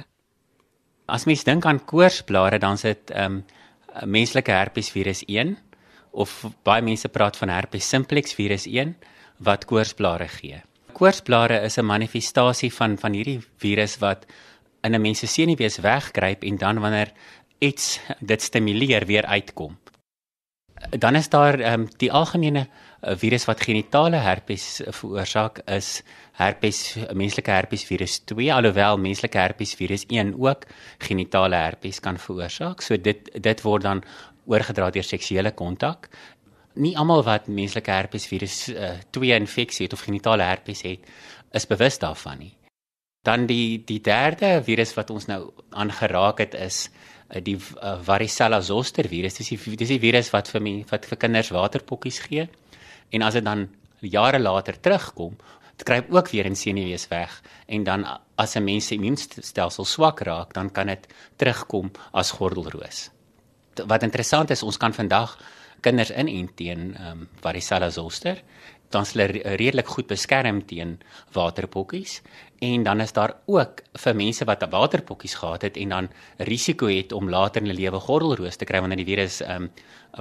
As 1.06 1.28
mens 1.30 1.44
dink 1.46 1.66
aan 1.70 1.84
koorsblare, 1.86 2.60
dan 2.60 2.80
is 2.80 2.88
dit 2.88 3.14
ehm 3.14 3.42
um, 3.42 3.44
menslike 4.12 4.52
herpesvirus 4.52 5.22
1 5.32 5.54
of 6.12 6.32
baie 6.68 6.84
mense 6.84 7.08
praat 7.08 7.38
van 7.40 7.52
herpes 7.54 7.88
simplex 7.88 8.34
virus 8.36 8.66
1 8.68 8.92
wat 9.48 9.64
koorsblare 9.70 10.28
gee. 10.28 10.60
Koorsblare 10.92 11.62
is 11.64 11.78
'n 11.78 11.86
manifestasie 11.86 12.74
van 12.74 12.98
van 12.98 13.14
hierdie 13.14 13.40
virus 13.58 13.98
wat 14.00 14.26
in 14.84 14.96
'n 14.96 15.02
mens 15.02 15.20
se 15.20 15.28
senuwees 15.28 15.78
weggryp 15.80 16.44
en 16.44 16.58
dan 16.58 16.80
wanneer 16.80 17.12
iets 17.60 18.00
dit 18.20 18.42
stimuleer 18.42 19.06
weer 19.06 19.26
uitkom. 19.26 19.78
Dan 20.90 21.16
is 21.16 21.30
daar 21.30 21.60
ehm 21.60 21.82
um, 21.82 21.88
die 21.98 22.12
algemene 22.12 22.68
'n 23.02 23.18
virus 23.18 23.46
wat 23.46 23.62
genitale 23.62 24.16
herpes 24.16 24.82
veroorsaak 24.90 25.60
is 25.66 26.04
herpes 26.32 26.98
menslike 27.14 27.52
herpes 27.52 27.84
virus 27.84 28.20
2 28.20 28.54
alhoewel 28.54 28.98
menslike 28.98 29.38
herpes 29.38 29.76
virus 29.76 30.06
1 30.08 30.34
ook 30.40 30.66
genitale 30.98 31.56
herpes 31.56 32.00
kan 32.00 32.18
veroorsaak. 32.18 32.82
So 32.82 32.98
dit 32.98 33.44
dit 33.44 33.62
word 33.62 33.84
dan 33.84 34.04
oorgedra 34.46 34.90
deur 34.90 35.04
seksuele 35.04 35.52
kontak. 35.52 36.10
Nie 36.76 36.98
almal 36.98 37.24
wat 37.24 37.48
menslike 37.48 37.92
herpesvirus 37.92 38.58
2 39.12 39.30
uh, 39.30 39.36
infeksie 39.40 39.86
het 39.86 39.94
of 39.94 40.04
genitale 40.04 40.44
herpes 40.44 40.82
het, 40.82 41.00
is 41.52 41.68
bewus 41.68 42.00
daarvan 42.00 42.40
nie. 42.40 42.54
Dan 43.26 43.46
die 43.50 43.84
die 43.86 44.02
derde 44.02 44.62
virus 44.64 44.94
wat 44.94 45.10
ons 45.10 45.26
nou 45.26 45.52
aangeraak 45.72 46.44
het 46.44 46.54
is 46.54 46.90
die 47.42 47.58
uh, 47.58 47.98
varicella 48.06 48.62
zoster 48.62 49.08
virus. 49.08 49.40
Dis 49.40 49.50
die 49.50 49.76
dis 49.76 49.90
die 49.90 50.00
virus 50.00 50.32
wat 50.34 50.48
vir 50.48 50.62
my 50.62 50.76
wat 50.90 51.06
vir 51.06 51.18
kinders 51.18 51.52
waterpokkies 51.52 52.20
gee. 52.28 52.48
En 53.12 53.22
as 53.22 53.34
dit 53.34 53.46
dan 53.46 53.68
jare 54.02 54.40
later 54.40 54.80
terugkom, 54.80 55.38
kruip 55.84 56.14
ook 56.14 56.30
weer 56.32 56.46
in 56.46 56.56
senuwees 56.56 57.08
weg 57.08 57.42
en 57.68 57.84
dan 57.84 58.06
as 58.36 58.56
'n 58.56 58.64
mens 58.64 58.88
se 58.88 58.96
immuunstelsel 58.96 59.86
swak 59.86 60.20
raak, 60.20 60.54
dan 60.54 60.72
kan 60.72 60.88
dit 60.88 61.08
terugkom 61.36 61.92
as 62.12 62.32
gordelroos. 62.32 63.10
Wat 63.86 64.04
interessant 64.04 64.50
is, 64.50 64.64
ons 64.64 64.78
kan 64.78 64.94
vandag 64.94 65.38
kinders 65.82 66.12
inent 66.12 66.56
teen 66.56 66.96
ehm 66.96 67.12
um, 67.12 67.30
varicella 67.42 67.90
zoster 67.90 68.42
dan 68.90 69.02
is 69.02 69.14
hulle 69.14 69.56
redelik 69.58 69.88
goed 69.88 70.08
beskerm 70.08 70.62
teen 70.66 71.00
waterpokkies 71.34 72.22
en 72.66 72.84
dan 72.84 73.02
is 73.02 73.14
daar 73.14 73.36
ook 73.46 73.82
vir 74.04 74.16
mense 74.16 74.46
wat 74.46 74.64
waterpokkies 74.72 75.36
gehad 75.42 75.62
het 75.68 75.78
en 75.78 75.90
dan 75.90 76.10
risiko 76.38 76.88
het 76.88 77.12
om 77.12 77.30
later 77.30 77.62
in 77.62 77.70
hulle 77.70 77.80
lewe 77.80 78.00
gordelroos 78.00 78.56
te 78.58 78.66
kry 78.66 78.80
wanneer 78.80 79.04
die 79.04 79.10
virus 79.10 79.42
um, 79.42 79.70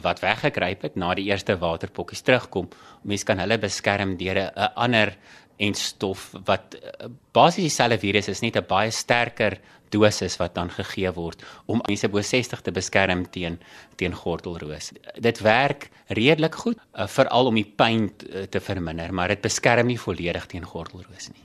wat 0.02 0.20
weggekruip 0.20 0.82
het 0.82 0.96
na 0.96 1.14
die 1.14 1.28
eerste 1.30 1.56
waterpokkies 1.58 2.24
terugkom. 2.26 2.68
Mense 3.02 3.24
kan 3.24 3.38
hulle 3.38 3.58
beskerm 3.58 4.16
deur 4.18 4.50
'n 4.50 4.72
ander 4.74 5.16
en 5.56 5.74
stof 5.74 6.32
wat 6.44 6.74
uh, 6.74 7.06
basies 7.32 7.70
dieselfde 7.70 7.98
virus 7.98 8.28
is 8.28 8.42
net 8.42 8.56
'n 8.56 8.66
baie 8.66 8.90
sterker 8.90 9.60
dosis 9.94 10.36
wat 10.40 10.54
dan 10.58 10.72
gegee 10.74 11.12
word 11.14 11.42
om 11.70 11.82
mense 11.86 12.10
bo 12.10 12.22
60 12.22 12.64
te 12.66 12.74
beskerm 12.74 13.24
teen 13.30 13.58
teen 13.96 14.14
gordelroos. 14.14 14.92
Dit 15.22 15.40
werk 15.46 15.88
redelik 16.08 16.54
goed 16.64 16.78
uh, 16.78 17.06
veral 17.06 17.50
om 17.50 17.58
die 17.58 17.66
pyn 17.66 18.10
uh, 18.10 18.44
te 18.50 18.60
verminder, 18.60 19.14
maar 19.14 19.32
dit 19.32 19.42
beskerm 19.44 19.90
nie 19.90 20.00
volledig 20.00 20.46
teen 20.50 20.66
gordelroos 20.66 21.30
nie. 21.32 21.44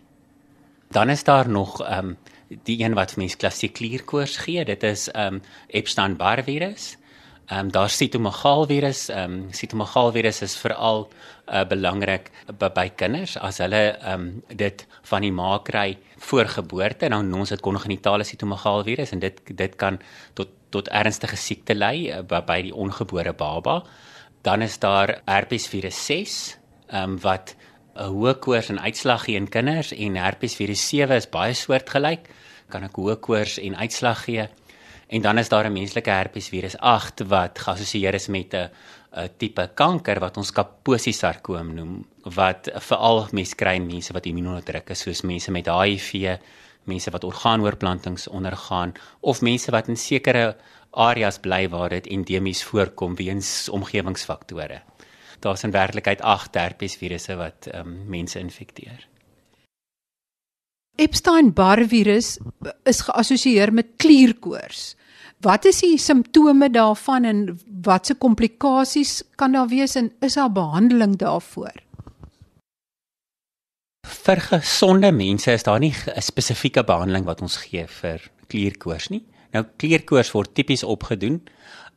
Dan 0.90 1.10
is 1.10 1.24
daar 1.24 1.50
nog 1.50 1.82
ehm 1.82 2.14
um, 2.14 2.18
die 2.66 2.80
een 2.82 2.96
wat 2.98 3.14
mense 3.22 3.38
klassiek 3.38 3.76
klierkoors 3.78 4.38
gee, 4.42 4.66
dit 4.66 4.84
is 4.84 5.10
ehm 5.12 5.36
um, 5.36 5.42
Epstein-Barr 5.68 6.44
virus. 6.44 6.96
Ehm 7.50 7.66
um, 7.66 7.72
daar 7.72 7.90
sitomegaal 7.90 8.68
virus, 8.70 9.08
ehm 9.10 9.32
um, 9.34 9.54
sitomegaal 9.54 10.12
virus 10.12 10.42
is 10.46 10.54
veral 10.62 11.08
uh, 11.48 11.64
belangrik 11.66 12.30
by, 12.60 12.68
by 12.76 12.84
kinders 12.96 13.38
as 13.42 13.58
hulle 13.58 13.80
ehm 13.98 14.28
um, 14.28 14.58
dit 14.58 14.84
van 15.10 15.26
die 15.26 15.32
ma 15.34 15.56
kry 15.66 15.98
voor 16.28 16.46
geboorte, 16.46 17.10
dan 17.10 17.34
ons 17.34 17.50
dit 17.50 17.64
kongenitale 17.66 18.24
sitomegaal 18.24 18.84
virus 18.86 19.16
en 19.18 19.24
dit 19.26 19.42
dit 19.64 19.76
kan 19.76 19.98
tot 20.38 20.54
tot 20.70 20.92
ernstige 20.94 21.38
siekte 21.42 21.74
lei 21.74 22.12
uh, 22.12 22.22
by, 22.22 22.44
by 22.46 22.60
die 22.68 22.76
ongebore 22.76 23.34
baba. 23.34 23.80
Dan 24.46 24.62
is 24.62 24.78
daar 24.80 25.18
herpes 25.26 25.66
virus 25.74 26.06
6, 26.06 26.38
ehm 26.94 27.04
um, 27.04 27.20
wat 27.26 27.56
'n 27.96 28.14
hoë 28.14 28.38
koors 28.40 28.70
en 28.70 28.80
uitslag 28.80 29.26
gee 29.26 29.36
in 29.36 29.50
kinders 29.50 29.92
en 29.92 30.16
herpes 30.16 30.56
virus 30.56 30.88
7 30.88 31.16
is 31.16 31.30
baie 31.30 31.54
soortgelyk, 31.54 32.30
kan 32.70 32.84
'n 32.84 32.94
hoë 32.94 33.20
koors 33.20 33.58
en 33.58 33.76
uitslag 33.76 34.24
gee. 34.24 34.50
En 35.10 35.22
dan 35.22 35.38
is 35.38 35.50
daar 35.50 35.66
'n 35.66 35.74
menslike 35.74 36.10
herpesvirus 36.10 36.78
8 36.78 37.20
wat 37.28 37.60
geassosieer 37.60 38.14
is 38.14 38.28
met 38.28 38.54
'n 38.54 38.70
'n 39.12 39.30
tipe 39.38 39.70
kanker 39.74 40.20
wat 40.20 40.38
ons 40.38 40.52
kaposiesarkoom 40.52 41.74
noem 41.74 42.06
wat 42.24 42.70
veral 42.74 43.28
mense 43.32 43.56
kry 43.56 43.74
in 43.76 43.86
mense 43.86 44.14
wat 44.14 44.26
immuunonderdruk 44.26 44.90
is 44.90 45.00
soos 45.00 45.22
mense 45.22 45.52
met 45.52 45.66
HIV, 45.66 46.38
mense 46.84 47.12
wat 47.12 47.24
orgaanoorplantings 47.24 48.28
ondergaan 48.28 48.94
of 49.20 49.42
mense 49.42 49.72
wat 49.72 49.88
in 49.88 49.98
sekere 49.98 50.56
areas 50.92 51.40
bly 51.40 51.70
waar 51.70 51.90
dit 51.90 52.08
endemies 52.08 52.64
voorkom 52.64 53.16
weens 53.16 53.70
omgewingsfaktore. 53.70 54.82
Daar's 55.40 55.64
in 55.64 55.72
werklikheid 55.72 56.22
8 56.22 56.56
herpesvirusse 56.56 57.36
wat 57.36 57.68
um, 57.74 58.04
mense 58.08 58.40
infekteer. 58.40 59.08
Epstein-Barr 60.96 61.88
virus 61.88 62.38
is 62.84 63.02
geassosieer 63.02 63.74
met 63.74 63.96
klierkoors. 63.98 64.96
Wat 65.40 65.64
is 65.70 65.78
die 65.80 65.96
simptome 65.96 66.68
daarvan 66.68 67.24
en 67.24 67.38
watse 67.86 68.16
komplikasies 68.20 69.22
kan 69.40 69.54
daar 69.56 69.70
wees 69.72 69.96
en 69.96 70.10
is 70.20 70.36
daar 70.36 70.52
behandeling 70.52 71.14
daarvoor? 71.16 71.78
Vir 74.10 74.42
gesonde 74.50 75.12
mense 75.16 75.52
is 75.52 75.64
daar 75.64 75.80
nie 75.80 75.94
'n 75.96 76.22
spesifieke 76.22 76.84
behandeling 76.84 77.26
wat 77.26 77.42
ons 77.42 77.56
gee 77.56 77.88
vir 77.88 78.20
klierkoors 78.48 79.10
nie. 79.10 79.24
Nou 79.54 79.64
klierkoors 79.78 80.32
word 80.32 80.54
tipies 80.54 80.84
opgedoen 80.84 81.42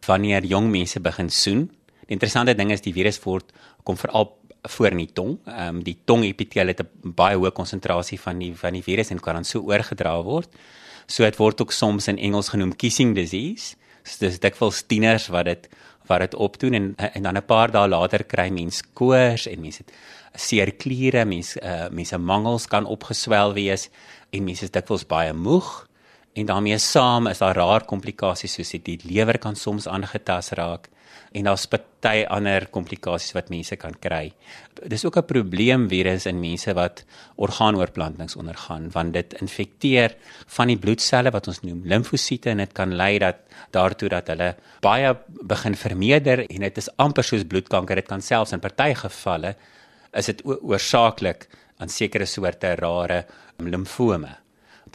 wanneer 0.06 0.44
jong 0.44 0.70
mense 0.70 1.00
begin 1.00 1.30
soen. 1.30 1.70
Die 2.06 2.14
interessante 2.14 2.54
ding 2.54 2.70
is 2.70 2.80
die 2.80 2.92
virus 2.92 3.18
word 3.24 3.52
kom 3.82 3.96
veral 3.96 4.38
voor 4.62 4.90
in 4.90 4.98
die 4.98 5.12
tong. 5.12 5.38
Ehm 5.46 5.68
um, 5.68 5.82
die 5.82 5.98
tongepiteel 6.04 6.66
het 6.66 6.80
'n 6.80 7.12
baie 7.14 7.36
hoë 7.36 7.52
konsentrasie 7.52 8.20
van 8.20 8.38
die 8.38 8.54
van 8.54 8.72
die 8.72 8.82
virus 8.82 9.10
en 9.10 9.20
kan 9.20 9.34
dan 9.34 9.44
so 9.44 9.60
oorgedra 9.60 10.22
word. 10.22 10.48
So 11.12 11.26
dit 11.28 11.36
word 11.36 11.60
ook 11.60 11.72
soms 11.76 12.08
in 12.08 12.18
Engels 12.18 12.48
genoem 12.54 12.72
kissing 12.76 13.12
disease. 13.16 13.76
So 14.02 14.24
dis 14.24 14.40
dikwels 14.40 14.80
tieners 14.88 15.28
wat 15.32 15.50
dit 15.50 15.68
wat 16.08 16.24
dit 16.24 16.34
opdoen 16.34 16.74
en 16.74 16.86
en 16.96 17.22
dan 17.22 17.36
'n 17.36 17.46
paar 17.46 17.70
dae 17.70 17.88
later 17.88 18.24
kry 18.24 18.48
mens 18.50 18.82
koors 18.94 19.46
en 19.46 19.60
mense 19.60 19.84
seer 20.34 20.72
kliere, 20.72 21.24
mense 21.24 21.60
uh, 21.62 21.88
mense 21.90 22.18
mangels 22.18 22.66
kan 22.66 22.86
opgeswel 22.86 23.52
wees 23.52 23.88
en 24.30 24.44
mense 24.44 24.64
is 24.64 24.70
dikwels 24.70 25.04
baie 25.06 25.32
moeg 25.32 25.86
en 26.32 26.46
daarmee 26.46 26.78
saam 26.78 27.26
is 27.26 27.38
daar 27.38 27.56
raar 27.56 27.84
komplikasies 27.84 28.54
soos 28.54 28.70
die 28.70 28.98
lewer 29.04 29.38
kan 29.38 29.56
soms 29.56 29.86
aangetast 29.86 30.52
raak 30.52 30.88
en 31.32 31.48
daar's 31.48 31.66
party 31.66 32.24
ander 32.28 32.66
komplikasies 32.74 33.34
wat 33.36 33.50
mense 33.52 33.76
kan 33.76 33.94
kry. 34.00 34.32
Dis 34.88 35.04
ook 35.04 35.16
'n 35.16 35.26
probleem 35.26 35.88
virus 35.88 36.26
in 36.26 36.40
mense 36.40 36.74
wat 36.74 37.04
orgaanoorplantings 37.36 38.36
ondergaan 38.36 38.90
want 38.90 39.12
dit 39.12 39.34
infekteer 39.40 40.16
van 40.46 40.66
die 40.66 40.78
bloedselle 40.78 41.30
wat 41.30 41.46
ons 41.46 41.60
noem 41.62 41.82
limfosiete 41.84 42.50
en 42.50 42.56
dit 42.56 42.72
kan 42.72 42.94
lei 42.94 43.18
dat 43.18 43.36
daartoe 43.70 44.08
dat 44.08 44.26
hulle 44.26 44.56
baie 44.80 45.16
begin 45.42 45.74
vermeerder 45.74 46.46
en 46.50 46.60
dit 46.60 46.76
is 46.76 46.96
amper 46.96 47.24
soos 47.24 47.44
bloedkanker. 47.44 47.96
Dit 47.96 48.08
kan 48.08 48.22
selfs 48.22 48.52
in 48.52 48.60
party 48.60 48.94
gevalle 48.94 49.56
is 50.12 50.26
dit 50.26 50.42
oorsaaklik 50.44 51.48
aan 51.78 51.88
sekere 51.88 52.26
soorte 52.26 52.74
rare 52.74 53.24
limfome. 53.58 54.36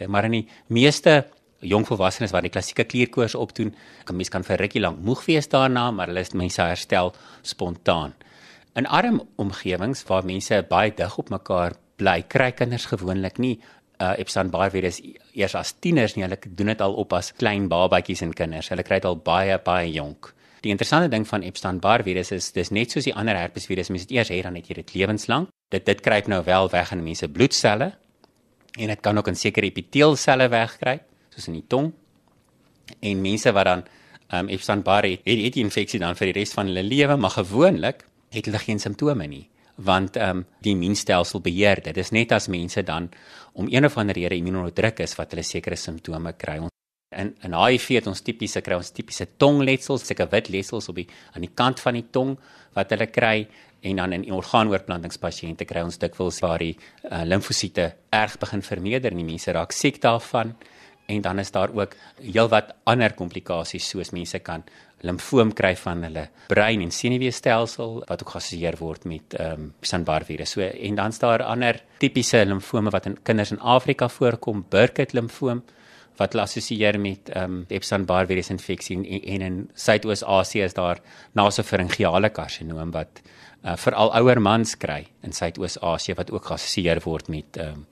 Maar 0.07 0.25
in 0.25 0.31
die 0.31 0.47
meeste 0.67 1.25
jong 1.65 1.87
volwassenes 1.87 2.33
wat 2.35 2.45
die 2.45 2.53
klassieke 2.53 2.85
klierkoors 2.85 3.35
opdoen, 3.35 3.73
kan 4.05 4.17
mens 4.17 4.29
kan 4.33 4.45
vir 4.45 4.61
rukkie 4.61 4.81
lank 4.81 5.01
moeg 5.03 5.23
wees 5.25 5.49
daarna, 5.49 5.89
maar 5.91 6.11
hulle 6.11 6.25
is 6.25 6.35
mense 6.37 6.61
herstel 6.61 7.13
spontaan. 7.41 8.13
In 8.77 8.85
arm 8.85 9.23
omgewings 9.41 10.03
waar 10.05 10.25
mense 10.25 10.61
baie 10.69 10.93
dig 10.93 11.17
op 11.17 11.31
mekaar 11.33 11.73
bly, 11.97 12.21
kry 12.29 12.51
kinders 12.53 12.85
gewoonlik 12.91 13.39
nie 13.41 13.55
uh, 14.01 14.13
Epstein-Barr 14.21 14.71
virus 14.73 14.99
eers 15.33 15.55
as 15.57 15.73
tieners 15.81 16.15
nie, 16.15 16.25
hulle 16.27 16.37
doen 16.45 16.73
dit 16.73 16.83
al 16.83 16.93
op 17.01 17.15
as 17.17 17.31
klein 17.37 17.67
babatjies 17.71 18.21
en 18.25 18.33
kinders. 18.37 18.69
Hulle 18.73 18.85
kry 18.85 19.01
dit 19.01 19.09
al 19.09 19.17
baie 19.17 19.57
baie 19.65 19.89
jonk. 19.91 20.33
Die 20.61 20.73
interessante 20.73 21.09
ding 21.13 21.25
van 21.29 21.45
Epstein-Barr 21.45 22.03
virus 22.05 22.33
is 22.35 22.51
dis 22.53 22.73
net 22.73 22.93
soos 22.93 23.07
die 23.07 23.15
ander 23.15 23.37
herpesvirus, 23.37 23.91
mense 23.93 24.09
dit 24.09 24.17
eers 24.17 24.33
het 24.33 24.45
dan 24.45 24.57
het 24.57 24.69
jy 24.69 24.79
dit 24.81 24.95
lewenslank. 24.97 25.49
Dit 25.73 25.85
dit 25.89 26.01
kruip 26.01 26.29
nou 26.31 26.43
wel 26.45 26.69
weg 26.73 26.93
in 26.93 27.03
mense 27.05 27.29
bloedselle 27.29 27.91
en 28.77 28.91
dit 28.93 29.01
kan 29.01 29.17
ook 29.17 29.29
in 29.31 29.39
sekere 29.39 29.69
epiteelselle 29.71 30.49
wegkruip 30.53 31.05
soos 31.37 31.51
in 31.51 31.59
die 31.59 31.67
tong. 31.69 31.91
En 32.99 33.21
mense 33.21 33.53
wat 33.53 33.69
dan 33.69 33.85
ehm 34.27 34.47
um, 34.47 34.49
Epstein-Barr 34.51 35.05
het, 35.07 35.21
het, 35.23 35.53
die 35.55 35.63
infeksie 35.63 36.01
dan 36.03 36.17
vir 36.19 36.33
die 36.33 36.39
res 36.41 36.51
van 36.57 36.67
hulle 36.67 36.83
lewe, 36.83 37.15
maar 37.15 37.37
gewoonlik 37.37 38.03
het 38.35 38.49
hulle 38.49 38.59
geen 38.59 38.81
simptome 38.83 39.27
nie 39.27 39.45
want 39.77 40.15
ehm 40.17 40.39
um, 40.39 40.45
die 40.65 40.73
immuunstelsel 40.73 41.41
beheer 41.45 41.77
dit. 41.83 41.93
Dit 41.93 41.97
is 42.01 42.09
net 42.11 42.31
as 42.33 42.47
mense 42.49 42.81
dan 42.83 43.11
om 43.53 43.67
een 43.69 43.85
of 43.85 43.97
ander 43.97 44.15
rede 44.17 44.35
immuunonderdruk 44.35 45.03
is 45.05 45.13
wat 45.15 45.31
hulle 45.31 45.43
sekere 45.45 45.77
simptome 45.77 46.33
kry. 46.33 46.57
En 47.13 47.35
in 47.45 47.53
HIV 47.53 47.87
het 47.99 48.07
ons 48.09 48.21
tipiese 48.21 48.61
kry 48.61 48.75
ons 48.75 48.89
tipiese 48.91 49.27
tongletsels, 49.37 50.05
seker 50.05 50.27
wit 50.31 50.49
letsels 50.49 50.89
op 50.89 50.97
die 50.97 51.07
aan 51.33 51.45
die 51.45 51.53
kant 51.53 51.79
van 51.79 51.93
die 51.93 52.07
tong 52.11 52.35
wat 52.73 52.89
hulle 52.91 53.07
kry 53.07 53.47
en 53.85 54.01
dan 54.01 54.13
in 54.17 54.25
orgaanoorplantingspasiënte 54.33 55.65
kry 55.69 55.85
ons 55.85 55.99
dikwels 56.01 56.41
waar 56.41 56.59
die 56.59 56.73
uh, 56.73 57.21
limfosiete 57.23 57.91
erg 58.09 58.39
begin 58.41 58.65
vermeerder 58.65 59.13
en 59.13 59.21
die 59.21 59.29
mense 59.29 59.53
raak 59.53 59.71
siek 59.71 60.01
daarvan 60.01 60.55
en 61.07 61.21
dan 61.21 61.39
is 61.39 61.51
daar 61.51 61.71
ook 61.73 61.95
heelwat 62.21 62.73
ander 62.83 63.13
komplikasies 63.15 63.89
soos 63.89 64.11
mense 64.11 64.39
kan 64.39 64.63
limfoom 65.05 65.53
kry 65.53 65.75
van 65.77 66.03
hulle 66.07 66.25
brein 66.49 66.81
en 66.81 66.91
senuweestelsel 66.91 68.01
wat 68.09 68.23
ook 68.23 68.33
geassosieer 68.35 68.77
word 68.81 69.05
met 69.05 69.37
ehm 69.37 69.67
um, 69.67 69.73
Epstein-Barr 69.79 70.25
virus. 70.25 70.51
So 70.51 70.61
en 70.61 70.95
dan 70.95 71.13
is 71.13 71.19
daar 71.19 71.43
ander 71.43 71.81
tipiese 71.99 72.45
limfome 72.45 72.91
wat 72.91 73.05
in 73.05 73.17
kinders 73.23 73.51
in 73.51 73.59
Afrika 73.59 74.09
voorkom, 74.09 74.65
Burkitt 74.69 75.13
limfoom 75.13 75.63
wat 76.17 76.33
hulle 76.33 76.43
assosieer 76.43 76.99
met 76.99 77.29
ehm 77.29 77.43
um, 77.43 77.65
Epstein-Barr 77.69 78.25
virus 78.25 78.49
infeksie 78.49 78.97
en, 78.97 79.05
en 79.05 79.41
in 79.41 79.69
Suidoos-Asië 79.73 80.65
is 80.65 80.73
daar 80.73 80.99
nasopharyngeale 81.33 82.29
karsinoom 82.29 82.91
wat 82.91 83.21
uh, 83.63 83.75
veral 83.75 84.13
ouer 84.19 84.41
mans 84.41 84.75
kry 84.77 85.05
in 85.21 85.31
Suidoos-Asië 85.31 86.17
wat 86.17 86.31
ook 86.31 86.51
geassosieer 86.51 87.03
word 87.05 87.29
met 87.29 87.57
ehm 87.57 87.79
um, 87.79 87.87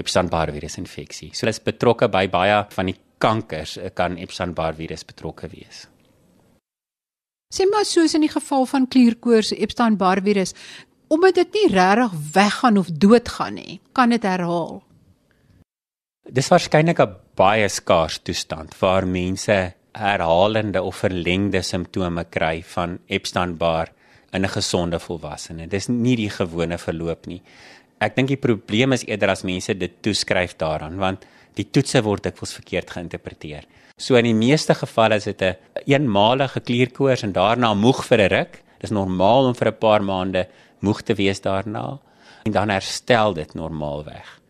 Epstein-Barr 0.00 0.52
virus 0.56 0.78
infeksie. 0.80 1.30
So 1.34 1.44
hulle 1.44 1.54
is 1.54 1.62
betrokke 1.62 2.08
by 2.08 2.26
baie 2.32 2.64
van 2.74 2.90
die 2.90 2.96
kankers 3.20 3.76
kan 3.94 4.18
Epstein-Barr 4.18 4.76
virus 4.78 5.04
betrokke 5.04 5.50
wees. 5.52 5.86
Sê 7.50 7.66
maar 7.66 7.84
soos 7.84 8.14
in 8.14 8.22
die 8.24 8.30
geval 8.30 8.66
van 8.70 8.86
klierkoors, 8.86 9.50
Epstein-Barr 9.52 10.22
virus, 10.22 10.54
omdat 11.10 11.40
dit 11.40 11.56
nie 11.58 11.66
regtig 11.72 12.12
weggaan 12.36 12.78
of 12.78 12.92
doodgaan 13.02 13.56
nie, 13.58 13.80
kan 13.92 14.14
dit 14.14 14.22
herhaal. 14.22 14.78
Dis 16.30 16.50
waarskynlik 16.52 17.00
'n 17.00 17.16
baie 17.34 17.68
skaars 17.68 18.20
toestand 18.22 18.78
waar 18.78 19.06
mense 19.06 19.74
herhalende 19.92 20.82
of 20.82 20.96
verlengde 20.96 21.62
simptome 21.62 22.24
kry 22.24 22.62
van 22.62 22.98
Epstein-Barr 23.08 23.90
in 24.32 24.44
'n 24.44 24.48
gesonde 24.48 24.98
volwassene. 24.98 25.66
Dis 25.66 25.88
nie 25.88 26.16
die 26.16 26.30
gewone 26.30 26.78
verloop 26.78 27.26
nie. 27.26 27.42
Ek 28.00 28.16
dink 28.16 28.28
die 28.28 28.40
probleem 28.40 28.92
is 28.96 29.04
eerder 29.04 29.28
as 29.34 29.44
mense 29.44 29.74
dit 29.76 30.02
toeskryf 30.02 30.56
daaraan 30.56 30.96
want 30.98 31.26
die 31.58 31.66
toetse 31.68 32.00
word 32.06 32.24
dikwels 32.24 32.54
verkeerd 32.56 32.90
geïnterpreteer. 32.94 33.66
So 34.00 34.16
in 34.16 34.24
die 34.24 34.36
meeste 34.36 34.74
gevalle 34.74 35.16
is 35.20 35.24
dit 35.24 35.42
'n 35.42 35.56
eenmalige 35.86 36.60
klierkoors 36.60 37.22
en 37.22 37.32
daarna 37.32 37.74
moeg 37.74 38.04
vir 38.04 38.20
'n 38.20 38.30
ruk. 38.30 38.62
Dis 38.80 38.90
normaal 38.90 39.48
om 39.48 39.54
vir 39.54 39.68
'n 39.68 39.78
paar 39.78 40.02
maande 40.02 40.48
moeg 40.80 41.02
te 41.02 41.14
wees 41.14 41.40
daarna 41.40 42.00
en 42.44 42.52
dan 42.52 42.70
herstel 42.70 43.34
dit 43.34 43.54
normaalweg. 43.54 44.40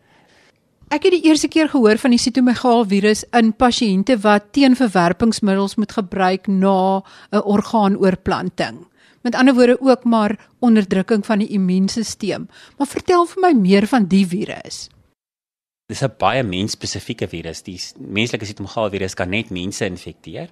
Ek 0.91 1.03
het 1.03 1.11
die 1.11 1.29
eerste 1.29 1.47
keer 1.47 1.69
gehoor 1.69 1.97
van 1.97 2.11
die 2.11 2.19
sitomegaal 2.19 2.85
virus 2.85 3.23
in 3.31 3.53
pasiënte 3.53 4.17
wat 4.23 4.51
teenverwerpingsmiddels 4.51 5.75
moet 5.75 5.91
gebruik 5.91 6.47
na 6.47 7.03
'n 7.31 7.43
orgaanoorplanting. 7.43 8.90
Met 9.21 9.35
ander 9.35 9.53
woorde 9.53 9.81
ook 9.81 10.03
maar 10.03 10.49
onderdrukking 10.59 11.25
van 11.25 11.39
die 11.39 11.47
immuunstelsel. 11.47 12.47
Maar 12.77 12.87
vertel 12.87 13.25
vir 13.25 13.41
my 13.41 13.53
meer 13.53 13.87
van 13.87 14.05
die 14.05 14.25
virus. 14.27 14.89
Dis 15.91 16.01
'n 16.03 16.13
baie 16.17 16.43
mensspesifieke 16.43 17.27
virus. 17.27 17.61
Die 17.61 17.79
menslike 17.97 18.45
sitomegaal 18.45 18.89
virus 18.89 19.13
kan 19.13 19.29
net 19.29 19.49
mense 19.49 19.85
infekteer. 19.85 20.49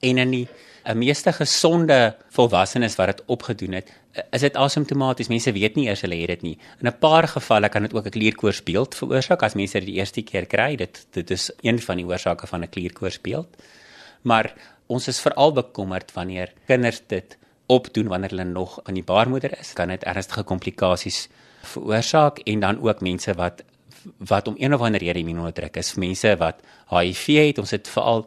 En 0.00 0.18
in 0.18 0.30
die 0.30 0.48
'n 0.84 0.98
meeste 0.98 1.32
gesonde 1.32 2.16
volwassenes 2.30 2.96
wat 2.96 3.06
dit 3.06 3.22
opgedoen 3.26 3.72
het, 3.72 3.92
is 4.30 4.40
dit 4.40 4.56
asymptomaties. 4.56 5.28
Mense 5.28 5.52
weet 5.52 5.74
nie 5.74 5.88
eers 5.88 6.00
hulle 6.00 6.20
het 6.20 6.28
dit 6.28 6.42
nie. 6.42 6.58
In 6.80 6.86
'n 6.88 6.98
paar 6.98 7.28
gevalle 7.28 7.68
kan 7.68 7.82
dit 7.82 7.94
ook 7.94 8.06
'n 8.06 8.10
klierkoorsbeeld 8.10 8.94
veroorsaak 8.94 9.42
as 9.42 9.54
mense 9.54 9.78
dit 9.78 9.88
die 9.88 9.98
eerste 9.98 10.22
keer 10.22 10.46
kry. 10.46 10.76
Dit 10.76 11.06
dit 11.10 11.30
is 11.30 11.50
een 11.60 11.80
van 11.80 11.96
die 11.96 12.06
oorsake 12.06 12.46
van 12.46 12.62
'n 12.62 12.68
klierkoorsbeeld. 12.68 13.48
Maar 14.22 14.54
ons 14.86 15.08
is 15.08 15.20
veral 15.20 15.52
bekommerd 15.52 16.12
wanneer 16.12 16.52
kinders 16.66 17.02
dit 17.06 17.38
opdoen 17.66 18.08
wanneer 18.08 18.30
hulle 18.34 18.44
nog 18.44 18.80
in 18.86 18.94
die 18.94 19.04
baarmoeder 19.06 19.58
is. 19.58 19.72
Kan 19.72 19.88
dit 19.88 20.04
ernstige 20.04 20.42
komplikasies 20.42 21.26
veroorsaak 21.66 22.38
en 22.38 22.60
dan 22.60 22.80
ook 22.82 23.00
mense 23.00 23.34
wat 23.34 23.64
wat 24.18 24.46
om 24.48 24.54
een 24.58 24.74
of 24.74 24.80
ander 24.80 25.00
rede 25.02 25.18
immuunonderdruk 25.18 25.76
is. 25.76 25.94
Mense 25.94 26.36
wat 26.38 26.60
HIV 26.90 27.26
het, 27.26 27.58
ons 27.58 27.70
het 27.74 27.88
veral 27.88 28.26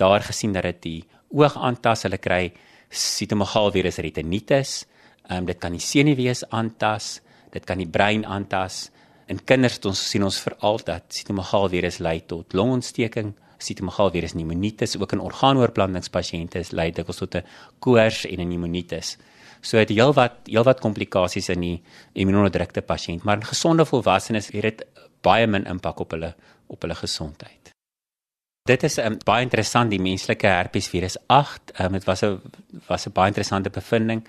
daar 0.00 0.24
gesien 0.24 0.52
dat 0.52 0.62
dit 0.62 0.82
die 0.82 1.04
oog 1.28 1.56
aantas, 1.56 2.06
hulle 2.06 2.16
kry 2.16 2.52
sitomegaal-virus 2.88 4.00
retinitis. 4.04 4.84
Ehm 5.28 5.42
um, 5.42 5.48
dit 5.50 5.58
kan 5.60 5.74
die 5.76 5.84
senuwees 5.84 6.44
aantas, 6.48 7.18
dit 7.52 7.64
kan 7.64 7.78
die 7.78 7.88
brein 7.88 8.24
aantas. 8.26 8.88
In 9.28 9.44
kinders 9.44 9.76
het 9.76 9.84
ons 9.90 10.00
sien 10.10 10.24
ons 10.24 10.40
veral 10.40 10.80
dat 10.84 11.12
sitomegaal-virus 11.12 11.98
lei 11.98 12.22
tot 12.26 12.56
longontsteking, 12.56 13.34
sitomegaal-virus 13.58 14.32
pneumonitis, 14.32 14.96
ook 14.98 15.12
in 15.12 15.20
orgaanoorplantingspasiënte 15.20 16.62
lei 16.72 16.90
dit 16.92 17.06
tot 17.06 17.34
'n 17.34 17.44
koors 17.78 18.24
en 18.26 18.40
'n 18.40 18.48
pneumonitis. 18.48 19.16
So 19.60 19.78
dit 19.78 19.96
heelwat 19.96 20.46
heelwat 20.46 20.80
komplikasies 20.80 21.48
in 21.48 21.60
die 21.60 21.82
immuunonderdrukte 22.12 22.82
pasiënt, 22.82 23.24
maar 23.24 23.36
in 23.36 23.44
gesonde 23.44 23.84
volwassenes 23.84 24.50
het 24.52 24.62
dit 24.62 24.84
baie 25.22 25.46
min 25.46 25.66
impak 25.66 26.00
op 26.00 26.10
hulle 26.10 26.34
op 26.68 26.82
hulle 26.82 26.94
gesondheid. 26.94 27.72
Dit 28.68 28.82
is 28.84 28.98
um, 28.98 29.16
baie 29.24 29.46
interessant 29.46 29.90
die 29.90 30.00
menslike 30.00 30.46
herpesvirus 30.46 31.16
8. 31.26 31.72
Um, 31.80 31.92
dit 31.92 32.04
was 32.04 32.22
'n 32.22 32.40
was 32.88 33.06
'n 33.06 33.12
baie 33.12 33.28
interessante 33.28 33.70
bevinding. 33.70 34.26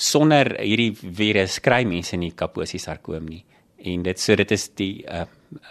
Sonder 0.00 0.56
hierdie 0.60 0.94
virus 0.94 1.60
kry 1.60 1.84
mense 1.84 2.16
nie 2.16 2.32
Kaposi 2.32 2.78
sarkoom 2.78 3.26
nie. 3.28 3.44
En 3.84 4.02
dit 4.02 4.20
so 4.20 4.34
dit 4.36 4.50
is 4.50 4.68
die 4.74 5.04
uh, 5.04 5.24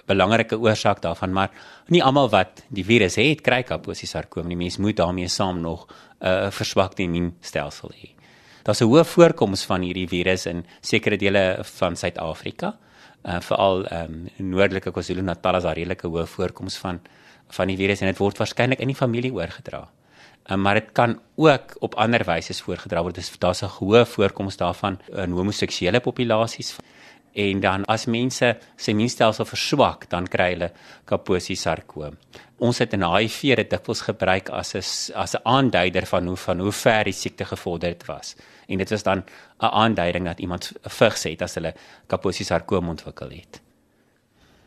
belangrike 0.05 0.57
oorsaak 0.59 1.01
daarvan, 1.01 1.33
maar 1.33 1.49
nie 1.87 2.03
almal 2.03 2.29
wat 2.29 2.63
die 2.69 2.83
virus 2.83 3.15
het 3.15 3.41
kry 3.41 3.63
Kaposi 3.63 4.07
sarkoom 4.07 4.47
nie. 4.47 4.57
Mense 4.59 4.81
moet 4.81 4.97
daarmee 4.97 5.27
saam 5.27 5.61
nog 5.61 5.87
'n 5.87 6.27
uh, 6.27 6.51
verswakte 6.51 7.03
immuunstelsel 7.03 7.91
hê. 7.95 8.09
Daar's 8.63 8.81
'n 8.81 8.89
hoë 8.91 9.05
voorkoms 9.05 9.65
van 9.65 9.81
hierdie 9.81 10.07
virus 10.07 10.45
in 10.45 10.65
sekere 10.81 11.17
dele 11.17 11.57
van 11.61 11.95
Suid-Afrika. 11.95 12.77
Uh, 13.25 13.39
veral 13.39 13.85
um, 13.91 14.27
noordelike 14.37 14.91
KwaZulu-Natal 14.91 15.55
is 15.55 15.63
daar 15.63 15.75
redelike 15.75 16.07
hoë 16.07 16.25
voorkoms 16.27 16.77
van 16.77 16.99
van 17.47 17.67
die 17.67 17.77
virus 17.77 18.01
en 18.01 18.07
dit 18.07 18.17
word 18.17 18.37
waarskynlik 18.37 18.79
in 18.79 18.87
die 18.87 18.95
familie 18.95 19.33
oorgedra. 19.33 19.89
Um, 20.51 20.61
maar 20.61 20.73
dit 20.73 20.91
kan 20.91 21.19
ook 21.35 21.75
op 21.79 21.95
ander 21.95 22.23
wyse 22.25 22.53
voorgedra 22.53 23.01
word. 23.01 23.15
Dis 23.15 23.31
daar's 23.39 23.61
'n 23.61 23.69
hoë 23.79 24.05
voorkoms 24.05 24.57
daarvan 24.57 24.99
in 25.15 25.31
homoseksuele 25.31 25.99
populasies. 25.99 26.75
En 27.39 27.59
dan 27.63 27.85
as 27.85 28.05
mense 28.05 28.57
se 28.75 28.91
immuunstelsel 28.91 29.47
verswak, 29.47 30.07
dan 30.11 30.27
kry 30.27 30.49
hulle 30.53 30.71
Kaposi 31.07 31.55
sarkoom. 31.55 32.17
Ons 32.59 32.81
het 32.83 32.93
in 32.97 33.05
HIV 33.07 33.55
dit 33.61 33.69
dikwels 33.71 34.01
gebruik 34.07 34.49
as 34.49 34.73
'n 34.75 34.83
as 35.15 35.35
'n 35.35 35.45
aanduider 35.45 36.05
van 36.05 36.27
hoe 36.27 36.37
van 36.37 36.59
hoe 36.59 36.71
ver 36.71 37.03
die 37.03 37.13
siekte 37.13 37.45
gevorder 37.45 37.89
het 37.89 38.05
was. 38.05 38.35
En 38.67 38.77
dit 38.77 38.89
was 38.89 39.03
dan 39.03 39.23
'n 39.61 39.71
aanduiding 39.83 40.25
dat 40.25 40.39
iemand 40.39 40.71
vigs 40.83 41.23
het 41.23 41.41
as 41.41 41.55
hulle 41.55 41.73
Kaposi 42.07 42.43
sarkoom 42.43 42.89
ontwikkel 42.89 43.29
het. 43.29 43.61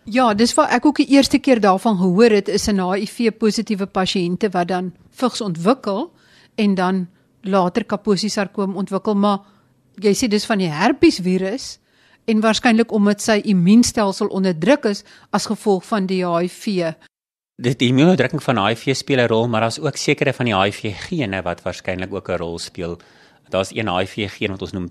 Ja, 0.05 0.35
dis 0.35 0.55
wat 0.55 0.71
ek 0.71 0.87
ook 0.87 0.97
die 0.97 1.09
eerste 1.09 1.39
keer 1.39 1.61
daarvan 1.61 1.97
gehoor 1.97 2.31
het 2.31 2.49
is 2.49 2.67
'n 2.69 2.81
HIV 2.81 3.37
positiewe 3.39 3.87
pasiënte 3.87 4.49
wat 4.51 4.69
dan 4.69 4.93
vigs 5.11 5.41
ontwikkel 5.41 6.13
en 6.55 6.75
dan 6.75 7.09
later 7.41 7.85
Kaposi 7.85 8.29
sarkoom 8.29 8.77
ontwikkel, 8.77 9.15
maar 9.15 9.39
jy 9.95 10.15
sê 10.15 10.29
dis 10.29 10.47
van 10.47 10.59
die 10.59 10.71
herpes 10.71 11.19
virus 11.19 11.79
en 12.25 12.41
waarskynlik 12.41 12.93
omdat 12.93 13.23
sy 13.23 13.41
immuunstelsel 13.45 14.31
onderdruk 14.35 14.85
is 14.91 15.05
as 15.31 15.47
gevolg 15.51 15.85
van 15.85 16.07
die 16.07 16.23
HIV. 16.27 16.95
Dit 17.63 17.79
die 17.79 17.89
immuunonderdrukking 17.93 18.43
van 18.43 18.59
HIV 18.67 18.97
speel 18.97 19.21
'n 19.21 19.29
rol, 19.29 19.49
maar 19.49 19.61
daar's 19.61 19.79
ook 19.79 19.97
sekere 19.97 20.33
van 20.33 20.47
die 20.47 20.57
HIV 20.57 20.95
gene 21.09 21.43
wat 21.43 21.63
waarskynlik 21.63 22.13
ook 22.13 22.29
'n 22.29 22.39
rol 22.39 22.59
speel. 22.59 22.99
Daar's 23.51 23.75
een 23.75 23.89
HIV 23.89 24.31
geen 24.39 24.51
wat 24.51 24.63
ons 24.63 24.73
noem 24.73 24.91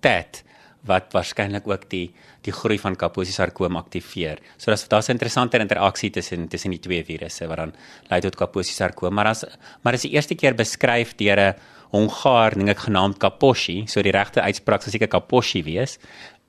TET 0.00 0.44
wat 0.86 1.12
waarskynlik 1.12 1.66
ook 1.68 1.88
die 1.90 2.14
die 2.46 2.52
groei 2.52 2.78
van 2.78 2.96
Kaposi 2.96 3.32
sarkoom 3.32 3.76
aktiveer. 3.76 4.38
So 4.56 4.70
daar's 4.70 4.88
daar's 4.88 5.08
'n 5.08 5.12
interessante 5.12 5.58
interaksie 5.58 6.10
tussen 6.10 6.48
tussen 6.48 6.70
die 6.70 6.80
twee 6.80 7.04
virusse 7.04 7.46
wat 7.46 7.56
dan 7.56 7.72
lei 8.10 8.20
tot 8.20 8.36
Kaposi 8.36 8.72
sarkoom, 8.72 9.14
maar 9.14 9.26
as 9.26 9.44
maar 9.82 9.94
is 9.94 10.02
die 10.02 10.12
eerste 10.12 10.34
keer 10.34 10.54
beskryf 10.54 11.16
deur 11.16 11.38
'n 11.38 11.54
Hongaar 11.90 12.52
ding 12.54 12.68
ek 12.68 12.78
genaamd 12.84 13.18
Kaposi, 13.18 13.86
so 13.86 14.02
die 14.02 14.12
regte 14.12 14.42
uitspraak 14.42 14.82
sou 14.82 14.90
seker 14.90 15.08
Kaposi 15.08 15.62
wees. 15.64 15.98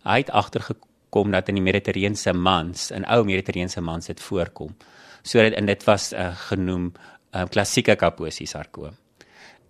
Hy 0.09 0.23
het 0.23 0.31
agtergekom 0.33 1.31
dat 1.31 1.51
in 1.51 1.59
die 1.59 1.63
Mediterrane 1.63 2.33
mans, 2.33 2.89
in 2.91 3.05
ou 3.05 3.21
Mediterrane 3.27 3.85
mans 3.85 4.09
dit 4.09 4.21
voorkom. 4.25 4.73
So 5.21 5.43
dit 5.45 5.53
en 5.53 5.69
dit 5.69 5.85
was 5.85 6.09
uh, 6.13 6.31
genoem 6.49 6.89
uh, 7.35 7.45
klassieke 7.53 7.95
Kaposi 7.95 8.45
sarkoom. 8.49 8.97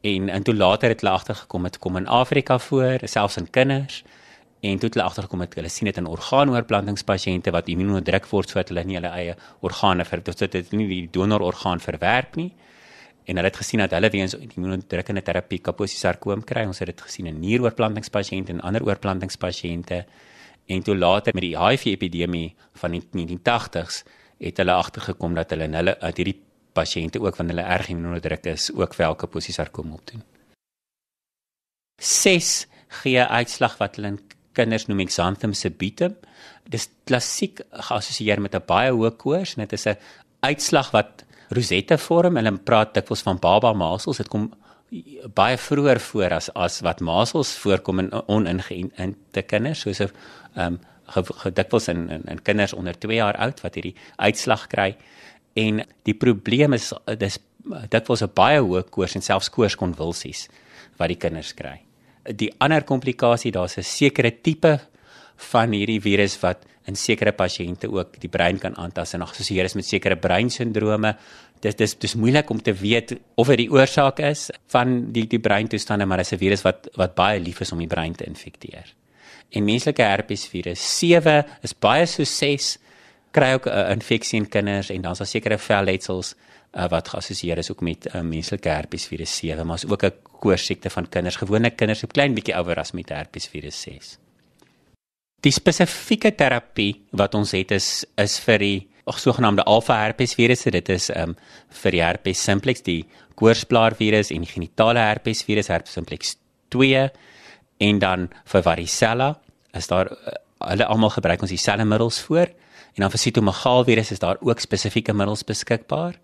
En 0.02 0.30
en 0.30 0.44
toe 0.44 0.56
later 0.56 0.96
het 0.96 1.04
hulle 1.04 1.14
agtergekom 1.14 1.68
dit 1.68 1.80
kom 1.80 1.98
in 1.98 2.08
Afrika 2.08 2.60
voor, 2.60 3.04
selfs 3.04 3.38
in 3.38 3.50
kinders 3.50 4.04
en 4.60 4.80
toe 4.80 4.90
het 4.90 4.96
hulle 4.98 5.08
agtergekom 5.08 5.44
het 5.44 5.54
hulle 5.56 5.72
sien 5.72 5.88
dit 5.88 5.98
in 6.02 6.08
orgaanoorplantingspasiënte 6.10 7.52
wat 7.56 7.70
immuunonderdruk 7.72 8.26
word 8.32 8.52
sodat 8.52 8.74
hulle 8.74 8.84
nie 8.88 8.98
hulle 8.98 9.12
eie 9.16 9.36
organe 9.64 10.06
vir 10.08 10.24
dit 10.26 10.42
dit 10.56 10.74
nie 10.76 10.88
die 10.90 11.06
donororgaan 11.16 11.80
verwerk 11.84 12.36
nie 12.40 12.50
en 13.30 13.40
hulle 13.40 13.48
het 13.48 13.60
gesien 13.62 13.80
dat 13.80 13.96
hulle 13.96 14.10
weens 14.12 14.36
immuunonderdrukkende 14.36 15.24
terapie 15.24 15.62
kaposiesarkoom 15.64 16.44
kry 16.50 16.66
ons 16.68 16.84
het 16.84 16.92
dit 16.92 17.06
gesien 17.08 17.30
in 17.32 17.40
nieroorplantingspasiënte 17.40 18.58
en 18.58 18.62
ander 18.68 18.84
oorplantingspasiënte 18.84 20.04
en 20.70 20.84
toe 20.86 20.96
later 20.98 21.34
met 21.34 21.46
die 21.46 21.58
HIV 21.58 21.86
epidemie 21.96 22.56
van 22.82 22.96
die 22.96 23.04
1980s 23.04 24.04
het 24.40 24.62
hulle 24.62 24.78
agtergekom 24.78 25.36
dat 25.36 25.54
hulle 25.54 25.68
in 25.70 25.78
hulle 25.80 25.96
uit 26.00 26.22
hierdie 26.22 26.40
pasiënte 26.78 27.20
ook 27.20 27.40
wanneer 27.40 27.58
hulle 27.58 27.78
erg 27.78 27.90
immuunonderdruk 27.90 28.52
is 28.54 28.70
ook 28.74 28.96
wel 28.96 29.16
kaposiesarkoom 29.16 29.96
opdoen 29.98 30.24
6 32.00 32.68
gee 33.02 33.24
uitslag 33.24 33.78
wat 33.82 33.98
hulle 33.98 34.14
in 34.16 34.22
kinders 34.58 34.88
noem 34.90 35.04
exanthem 35.06 35.54
sebitum. 35.56 36.16
Dis 36.70 36.90
klassiek 37.08 37.62
geassosieer 37.88 38.42
met 38.42 38.56
'n 38.56 38.66
baie 38.66 38.92
hoë 38.92 39.16
koors 39.18 39.56
en 39.56 39.66
dit 39.66 39.74
is 39.74 39.88
'n 39.88 39.98
uitslag 40.42 40.92
wat 40.92 41.26
rosette 41.50 41.98
vorm. 41.98 42.36
Hulle 42.36 42.58
praat 42.58 42.94
dikwels 42.94 43.22
van 43.22 43.40
baba 43.40 43.74
masels. 43.74 44.18
Dit 44.18 44.28
kom 44.28 44.54
baie 45.36 45.58
vroeër 45.58 46.00
voor 46.00 46.34
as 46.34 46.50
as 46.56 46.80
wat 46.82 47.02
masels 47.02 47.52
voorkom 47.58 48.00
in 48.00 48.12
oningeënte 48.28 49.42
kinders, 49.48 49.82
soos 49.82 50.02
'n 50.02 50.12
ehm 50.56 50.80
gedikwels 51.44 51.88
in, 51.88 52.10
in 52.10 52.24
in 52.28 52.42
kinders 52.42 52.74
onder 52.74 52.94
2 52.94 53.16
jaar 53.16 53.38
oud 53.38 53.62
wat 53.62 53.74
hierdie 53.74 53.96
uitslag 54.18 54.68
kry. 54.68 54.96
En 55.54 55.86
die 56.04 56.14
probleem 56.14 56.74
is 56.74 56.94
dis 57.18 57.40
dikwels 57.90 58.22
'n 58.22 58.32
baie 58.34 58.60
hoë 58.60 58.90
koors 58.90 59.16
en 59.16 59.22
selfs 59.22 59.50
koorskonvulsies 59.50 60.50
wat 60.98 61.08
die 61.08 61.18
kinders 61.18 61.54
kry 61.54 61.90
die 62.36 62.52
ander 62.60 62.84
komplikasie 62.84 63.52
daar's 63.52 63.78
'n 63.78 63.84
sekere 63.84 64.32
tipe 64.32 64.80
van 65.52 65.72
hierdie 65.72 66.02
virus 66.02 66.40
wat 66.42 66.66
in 66.90 66.98
sekere 66.98 67.34
pasiënte 67.38 67.90
ook 67.94 68.18
die 68.24 68.32
brein 68.32 68.60
kan 68.62 68.76
aantas 68.82 69.14
en 69.14 69.26
geassosieer 69.28 69.70
is 69.70 69.78
met 69.78 69.88
sekere 69.88 70.18
breinsindrome. 70.20 71.14
Dit 71.64 71.78
dis 71.78 71.96
dis 72.00 72.16
moeilik 72.16 72.50
om 72.50 72.62
te 72.64 72.74
weet 72.74 73.16
of 73.36 73.52
dit 73.52 73.66
die 73.66 73.72
oorsaak 73.72 74.22
is 74.26 74.50
van 74.74 75.12
die 75.16 75.28
die 75.30 75.42
breintoestande, 75.44 76.06
maar 76.06 76.24
dit 76.24 76.32
is 76.32 76.34
'n 76.34 76.44
virus 76.44 76.64
wat 76.64 76.90
wat 76.96 77.16
baie 77.16 77.40
lief 77.40 77.62
is 77.62 77.72
om 77.72 77.80
die 77.80 77.88
brein 77.88 78.16
te 78.16 78.26
infekteer. 78.26 78.96
En 79.52 79.66
menslike 79.66 80.02
herpesvirus 80.02 80.82
7 81.00 81.46
is 81.62 81.74
baie 81.74 82.06
so 82.06 82.24
6 82.24 82.78
kry 83.32 83.54
ook 83.54 83.66
'n 83.66 83.70
uh, 83.70 83.92
infeksie 83.92 84.40
in 84.40 84.50
kinders 84.50 84.90
en 84.90 85.02
dan 85.02 85.12
is 85.12 85.18
daar 85.18 85.28
sekere 85.28 85.58
velletsels 85.58 86.36
uh, 86.74 86.88
wat 86.90 87.08
geassosieer 87.08 87.58
is 87.58 87.72
ook 87.72 87.82
met 87.82 88.08
uh, 88.16 88.22
menslike 88.22 88.70
herpesvirus 88.70 89.36
7, 89.38 89.66
maar 89.66 89.76
is 89.76 89.88
ook 89.88 90.04
'n 90.04 90.14
koorsiekte 90.40 90.90
van 90.90 91.10
kinders, 91.10 91.36
gewone 91.36 91.70
kinders, 91.70 92.04
'n 92.04 92.08
klein 92.08 92.34
bietjie 92.34 92.56
ouer 92.56 92.80
as 92.80 92.92
met 92.92 93.10
herpesvirus 93.10 93.82
6. 93.82 94.18
Die 95.46 95.54
spesifieke 95.56 96.34
terapie 96.36 96.98
wat 97.16 97.36
ons 97.38 97.54
het 97.56 97.72
is 97.72 98.04
is 98.20 98.40
vir 98.44 98.60
die 98.60 98.78
sogenaamde 99.20 99.64
alfa 99.64 99.96
herpes 100.04 100.36
virusse. 100.38 100.72
Dit 100.72 100.90
is 100.90 101.10
ehm 101.10 101.32
um, 101.32 101.36
vir 101.82 101.96
die 101.96 102.04
herpes 102.04 102.44
simplex, 102.44 102.84
die 102.84 103.06
koorsblaar 103.40 103.96
virus 103.96 104.32
en 104.36 104.44
die 104.44 104.52
genitale 104.52 105.00
herpes 105.00 105.46
virus, 105.48 105.72
herpes 105.72 105.96
simplex 105.96 106.36
2 106.76 107.08
en 107.80 108.00
dan 108.00 108.28
vir 108.52 108.64
varicella 108.66 109.30
is 109.74 109.88
daar 109.88 110.12
uh, 110.12 110.36
hulle 110.68 110.86
almal 110.86 111.14
gebruik 111.16 111.42
ons 111.42 111.54
dieselfde 111.54 111.86
middels 111.88 112.20
voor. 112.28 112.52
En 112.98 113.06
dan 113.06 113.12
vir 113.14 113.24
sitomagaal 113.24 113.86
virus 113.88 114.12
is 114.12 114.20
daar 114.20 114.38
ook 114.42 114.60
spesifieke 114.60 115.14
middels 115.14 115.46
beskikbaar. 115.48 116.20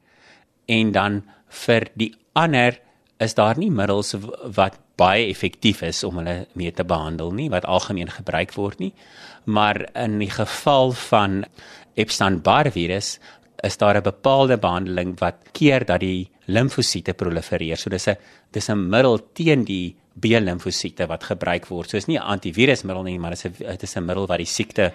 En 0.68 0.92
dan 0.92 1.22
vir 1.64 1.88
die 1.96 2.12
ander 2.34 2.82
is 3.18 3.34
daar 3.34 3.58
nie 3.58 3.72
middels 3.72 4.14
wat 4.56 4.78
baie 5.00 5.28
effektief 5.30 5.82
is 5.82 6.04
om 6.04 6.20
hulle 6.20 6.46
mee 6.54 6.72
te 6.72 6.84
behandel 6.88 7.32
nie 7.36 7.50
wat 7.52 7.68
algemeen 7.68 8.12
gebruik 8.12 8.54
word 8.56 8.80
nie. 8.80 8.94
Maar 9.46 9.86
in 9.94 10.20
die 10.20 10.32
geval 10.32 10.92
van 11.10 11.44
Epstein-Barr 11.96 12.72
virus 12.72 13.20
is 13.64 13.78
daar 13.78 13.98
'n 13.98 14.04
bepaalde 14.04 14.58
behandeling 14.58 15.20
wat 15.20 15.36
keer 15.52 15.86
dat 15.86 16.00
die 16.00 16.30
limfosiete 16.46 17.14
prolifereer. 17.14 17.78
So 17.78 17.90
dis 17.90 18.08
'n 18.08 18.18
dis 18.52 18.70
'n 18.70 18.90
middel 18.90 19.20
teen 19.34 19.64
die 19.64 19.96
B-limfosiete 20.20 21.08
wat 21.08 21.24
gebruik 21.24 21.68
word. 21.68 21.90
So 21.90 21.98
is 21.98 22.08
nie 22.08 22.18
'n 22.18 22.22
antivirusmiddel 22.22 23.04
nie 23.04 23.20
maar 23.20 23.32
dit 23.32 23.46
is 23.46 23.46
'n 23.46 23.66
dit 23.72 23.84
is 23.84 23.96
'n 23.96 24.06
middel 24.06 24.28
wat 24.28 24.38
die 24.38 24.46
siekte 24.46 24.94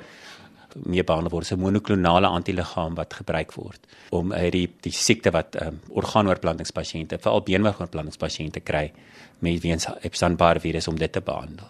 mee 0.85 1.05
behandel 1.05 1.31
word. 1.31 1.51
'n 1.51 1.61
monoklonale 1.61 2.27
antiliggaam 2.27 2.95
wat 2.95 3.15
gebruik 3.15 3.53
word 3.53 3.81
om 4.11 4.33
uh, 4.33 4.51
die 4.51 4.93
siekte 4.93 5.31
wat 5.31 5.57
um, 5.63 5.81
orgaanoorplantingspasiënte, 5.89 7.19
veral 7.19 7.43
beenmergoorplantingspasiënte 7.43 8.61
kry 8.61 8.93
met 9.39 9.63
weens 9.63 9.87
Epstein-Barr 10.03 10.61
virus 10.61 10.89
om 10.89 10.99
dit 10.99 11.13
te 11.13 11.21
behandel. 11.21 11.67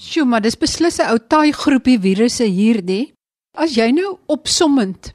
Sjoe, 0.00 0.24
maar 0.24 0.40
dis 0.40 0.56
beslis 0.56 0.98
'n 0.98 1.12
ou 1.12 1.18
taai 1.18 1.52
groepie 1.52 1.98
virusse 2.00 2.44
hierdie. 2.44 3.12
As 3.54 3.74
jy 3.76 3.90
nou 3.90 4.18
opsommend 4.26 5.12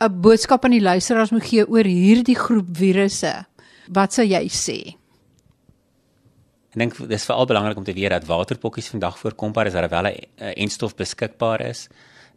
'n 0.00 0.20
boodskap 0.20 0.64
aan 0.64 0.76
die 0.76 0.80
luisteraars 0.80 1.30
moet 1.30 1.44
gee 1.44 1.66
oor 1.68 1.84
hierdie 1.84 2.38
groep 2.38 2.68
virusse, 2.76 3.44
wat 3.88 4.12
sou 4.12 4.24
jy 4.24 4.48
sê? 4.48 4.96
Ek 6.74 6.80
dink 6.80 6.96
dis 7.06 7.22
veral 7.22 7.46
belangrik 7.46 7.78
om 7.78 7.84
te 7.86 7.92
weet 7.94 8.10
dat 8.10 8.24
waterpokkies 8.26 8.88
vandag 8.90 9.14
voorkombaar 9.20 9.68
is, 9.70 9.76
dat 9.76 9.84
daar 9.86 10.02
wel 10.02 10.10
'n 10.10 10.58
enstof 10.58 10.96
beskikbaar 10.98 11.60
is, 11.60 11.88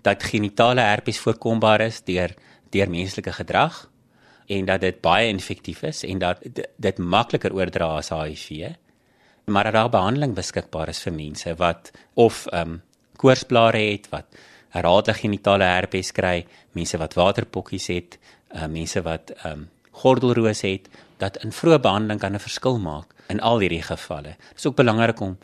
dat 0.03 0.23
genitale 0.23 0.81
herpes 0.81 1.19
voorkombaar 1.19 1.81
is 1.81 2.03
deur 2.05 2.35
deur 2.69 2.89
menslike 2.89 3.31
gedrag 3.31 3.89
en 4.47 4.65
dat 4.65 4.81
dit 4.81 5.01
baie 5.01 5.27
infektief 5.27 5.81
is 5.81 6.03
en 6.03 6.19
dat 6.19 6.37
dit 6.77 6.97
makliker 6.97 7.53
oordra 7.53 7.85
as 7.97 8.09
HIV. 8.09 8.75
Maar 9.45 9.63
dat 9.63 9.73
daar 9.73 9.89
behandeling 9.89 10.35
beskikbaar 10.35 10.89
is 10.89 11.01
vir 11.01 11.13
mense 11.13 11.55
wat 11.55 11.91
of 12.13 12.45
ehm 12.45 12.69
um, 12.69 12.81
koorsblare 13.15 13.77
het, 13.77 14.09
wat 14.09 14.25
herhaalde 14.69 15.13
genitale 15.13 15.63
herpes 15.63 16.11
kry, 16.11 16.45
mense 16.71 16.97
wat 16.97 17.13
waterpokkies 17.13 17.87
het, 17.87 18.19
uh, 18.53 18.67
mense 18.67 19.01
wat 19.01 19.31
ehm 19.31 19.51
um, 19.51 19.69
gordelroos 19.91 20.61
het, 20.61 20.89
dat 21.17 21.43
in 21.43 21.51
vroeë 21.51 21.79
behandeling 21.79 22.19
kan 22.19 22.33
'n 22.33 22.39
verskil 22.39 22.77
maak 22.77 23.16
in 23.29 23.41
al 23.41 23.59
hierdie 23.59 23.83
gevalle. 23.83 24.35
Dit 24.37 24.57
is 24.57 24.65
ook 24.65 24.75
belangrik 24.75 25.19
om 25.19 25.37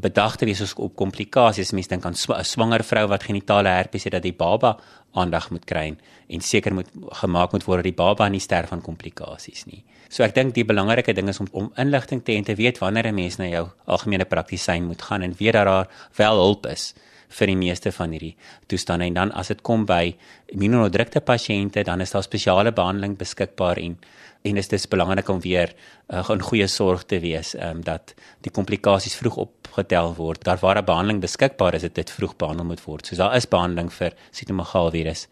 bedag 0.00 0.36
te 0.36 0.44
wees 0.44 0.74
op 0.74 0.96
komplikasies. 0.96 1.72
Mense 1.72 1.88
dink 1.88 2.04
aan 2.04 2.14
'n 2.14 2.44
swanger 2.44 2.84
vrou 2.84 3.06
wat 3.08 3.22
genitale 3.22 3.68
herpes 3.68 4.04
het 4.04 4.12
dat 4.12 4.22
die 4.22 4.32
baba 4.32 4.78
aandag 5.12 5.50
moet 5.50 5.64
kry 5.64 5.96
en 6.28 6.40
seker 6.40 6.74
moet 6.74 6.88
gemaak 7.20 7.52
moet 7.52 7.64
word 7.64 7.76
dat 7.76 7.84
die 7.84 8.04
baba 8.04 8.28
nie 8.28 8.40
sterf 8.40 8.68
van 8.68 8.80
komplikasies 8.80 9.64
nie. 9.66 9.84
So 10.08 10.22
ek 10.22 10.34
dink 10.34 10.54
die 10.54 10.64
belangrike 10.64 11.12
ding 11.12 11.28
is 11.28 11.40
om 11.40 11.46
om 11.52 11.72
inligting 11.76 12.24
te 12.24 12.32
hê 12.32 12.36
en 12.36 12.44
te 12.44 12.54
weet 12.54 12.78
wanneer 12.78 13.06
'n 13.06 13.14
mens 13.14 13.36
na 13.36 13.44
jou 13.44 13.68
algemene 13.86 14.24
praktisyn 14.24 14.84
moet 14.84 15.02
gaan 15.02 15.22
en 15.22 15.34
weet 15.38 15.52
dat 15.52 15.64
daar 15.64 15.88
wel 16.16 16.36
hulp 16.36 16.66
is 16.66 16.94
vir 17.32 17.46
die 17.46 17.56
meeste 17.56 17.92
van 17.92 18.12
hierdie 18.14 18.34
toestande 18.66 19.06
en 19.06 19.14
dan 19.14 19.32
as 19.32 19.48
dit 19.48 19.62
kom 19.62 19.86
by 19.86 20.14
immunodrukte 20.52 21.20
pasiënte 21.20 21.84
dan 21.88 22.00
is 22.00 22.10
daar 22.10 22.22
spesiale 22.22 22.72
behandeling 22.72 23.16
beskikbaar 23.18 23.80
en 23.82 23.96
en 24.42 24.58
dit 24.58 24.72
is 24.72 24.88
belangrik 24.88 25.28
om 25.28 25.40
weer 25.40 25.70
uh, 26.08 26.22
in 26.34 26.42
goeie 26.42 26.66
sorg 26.66 27.04
te 27.06 27.20
wees 27.22 27.54
um, 27.54 27.82
dat 27.86 28.14
die 28.42 28.50
komplikasies 28.50 29.14
vroeg 29.14 29.36
opgetel 29.44 30.14
word. 30.18 30.42
Daar 30.44 30.58
waar 30.58 30.80
'n 30.80 30.84
behandeling 30.84 31.20
beskikbaar 31.20 31.74
is, 31.74 31.82
dit 31.82 31.94
dit 31.94 32.10
vroeg 32.10 32.36
behandel 32.36 32.64
moet 32.64 32.84
word. 32.84 33.06
So 33.06 33.16
daar 33.16 33.36
is 33.36 33.46
behandeling 33.46 33.92
vir 33.92 34.12
sitomagaal 34.30 34.90
virus 34.90 35.28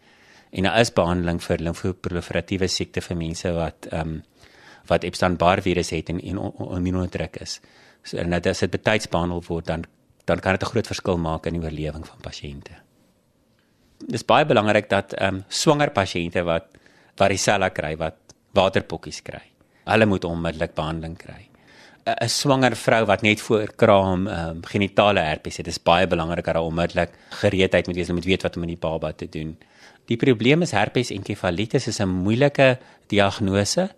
en 0.51 0.63
daar 0.63 0.79
is 0.79 0.93
behandeling 0.93 1.43
vir 1.43 1.57
limfoproliferatiewe 1.57 2.67
siekte 2.67 3.01
vir 3.01 3.17
mense 3.17 3.51
wat 3.51 3.87
ehm 3.91 4.07
um, 4.07 4.23
wat 4.87 5.03
Epstein-Barr 5.03 5.61
virus 5.61 5.89
het 5.89 6.09
en 6.09 6.19
en 6.19 6.37
immunodruk 6.75 7.35
is. 7.41 7.61
So 8.03 8.17
en 8.17 8.29
dat 8.29 8.45
as 8.45 8.59
dit 8.59 8.71
betyds 8.71 9.07
behandel 9.07 9.43
word 9.47 9.67
dan 9.67 9.85
dan 10.25 10.39
kan 10.39 10.51
dit 10.51 10.63
'n 10.63 10.71
groot 10.71 10.87
verskil 10.87 11.17
maak 11.17 11.45
in 11.45 11.53
die 11.53 11.63
oorlewing 11.63 12.07
van 12.07 12.19
pasiënte. 12.21 12.75
Dit 13.99 14.13
is 14.13 14.25
baie 14.25 14.45
belangrik 14.45 14.89
dat 14.89 15.13
ehm 15.13 15.35
um, 15.35 15.43
swanger 15.47 15.89
pasiënte 15.89 16.43
wat 16.43 16.65
varicella 17.15 17.69
kry 17.69 17.97
wat 17.97 18.15
waterpokkies 18.53 19.21
kry. 19.21 19.45
Hulle 19.85 20.05
moet 20.05 20.23
onmiddellik 20.23 20.73
behandeling 20.75 21.17
kry. 21.17 21.51
'n 22.05 22.29
Swanger 22.29 22.75
vrou 22.75 23.05
wat 23.05 23.21
net 23.21 23.41
voor 23.41 23.73
kraam 23.75 24.27
um, 24.27 24.61
genitale 24.65 25.19
herpes 25.19 25.57
het, 25.57 25.67
is 25.67 25.77
baie 25.83 26.07
belangrik 26.07 26.45
dat 26.45 26.55
haar 26.55 26.63
onmiddellik 26.63 27.11
gereedheid 27.29 27.87
moet 27.87 27.95
wees 27.95 28.09
om 28.09 28.19
te 28.19 28.27
weet 28.27 28.41
wat 28.41 28.55
om 28.55 28.61
met 28.61 28.69
die 28.69 28.77
baba 28.77 29.11
te 29.11 29.29
doen. 29.29 29.57
Die 30.09 30.17
probleem 30.17 30.61
is 30.61 30.71
herpes 30.71 31.11
enkefalitis 31.11 31.87
is 31.87 31.99
'n 31.99 32.09
moeilike 32.09 32.79
diagnose, 33.07 33.89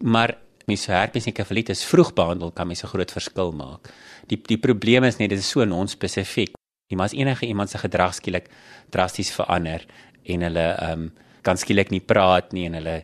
maar 0.00 0.38
mens 0.66 0.86
herpes 0.86 1.26
enkefalitis 1.26 1.84
vroeg 1.84 2.12
behandel 2.14 2.50
kan 2.50 2.66
mens 2.66 2.82
'n 2.82 2.86
groot 2.86 3.12
verskil 3.12 3.52
maak. 3.52 3.92
Die 4.30 4.38
die 4.46 4.58
probleem 4.58 5.04
is 5.04 5.18
net 5.18 5.30
dit 5.30 5.38
is 5.38 5.50
so 5.50 5.64
non-spesifiek. 5.64 6.54
Jy 6.90 6.98
mas 7.00 7.16
enige 7.16 7.46
iemand 7.46 7.70
se 7.70 7.80
gedrag 7.80 8.14
skielik 8.14 8.50
drasties 8.92 9.32
verander 9.34 9.86
en 10.24 10.48
hulle 10.48 10.68
ehm 10.76 11.04
um, 11.08 11.10
kan 11.42 11.58
skielik 11.58 11.90
nie 11.90 12.00
praat 12.00 12.52
nie 12.54 12.68
en 12.68 12.76
hulle 12.78 13.00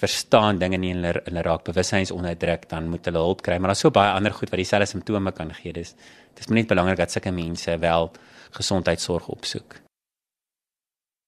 verstaan 0.00 0.60
dinge 0.60 0.78
nie 0.78 0.92
en 0.94 1.00
hulle, 1.02 1.22
hulle 1.26 1.42
raak 1.42 1.64
bewussynsonderdruk, 1.66 2.68
dan 2.70 2.88
moet 2.92 3.08
hulle 3.08 3.18
hulp 3.18 3.42
kry. 3.42 3.58
Maar 3.58 3.72
daar's 3.72 3.82
so 3.82 3.90
baie 3.94 4.12
ander 4.14 4.34
goed 4.34 4.52
wat 4.52 4.60
dieselfde 4.62 4.86
simptome 4.86 5.32
kan 5.36 5.50
gee. 5.54 5.74
Dis 5.74 5.96
dis 6.38 6.50
net 6.54 6.70
belangrik 6.70 7.00
dat 7.00 7.12
sulke 7.12 7.32
mense 7.34 7.74
wel 7.82 8.12
gesondheidsorg 8.54 9.26
opsoek. 9.28 9.80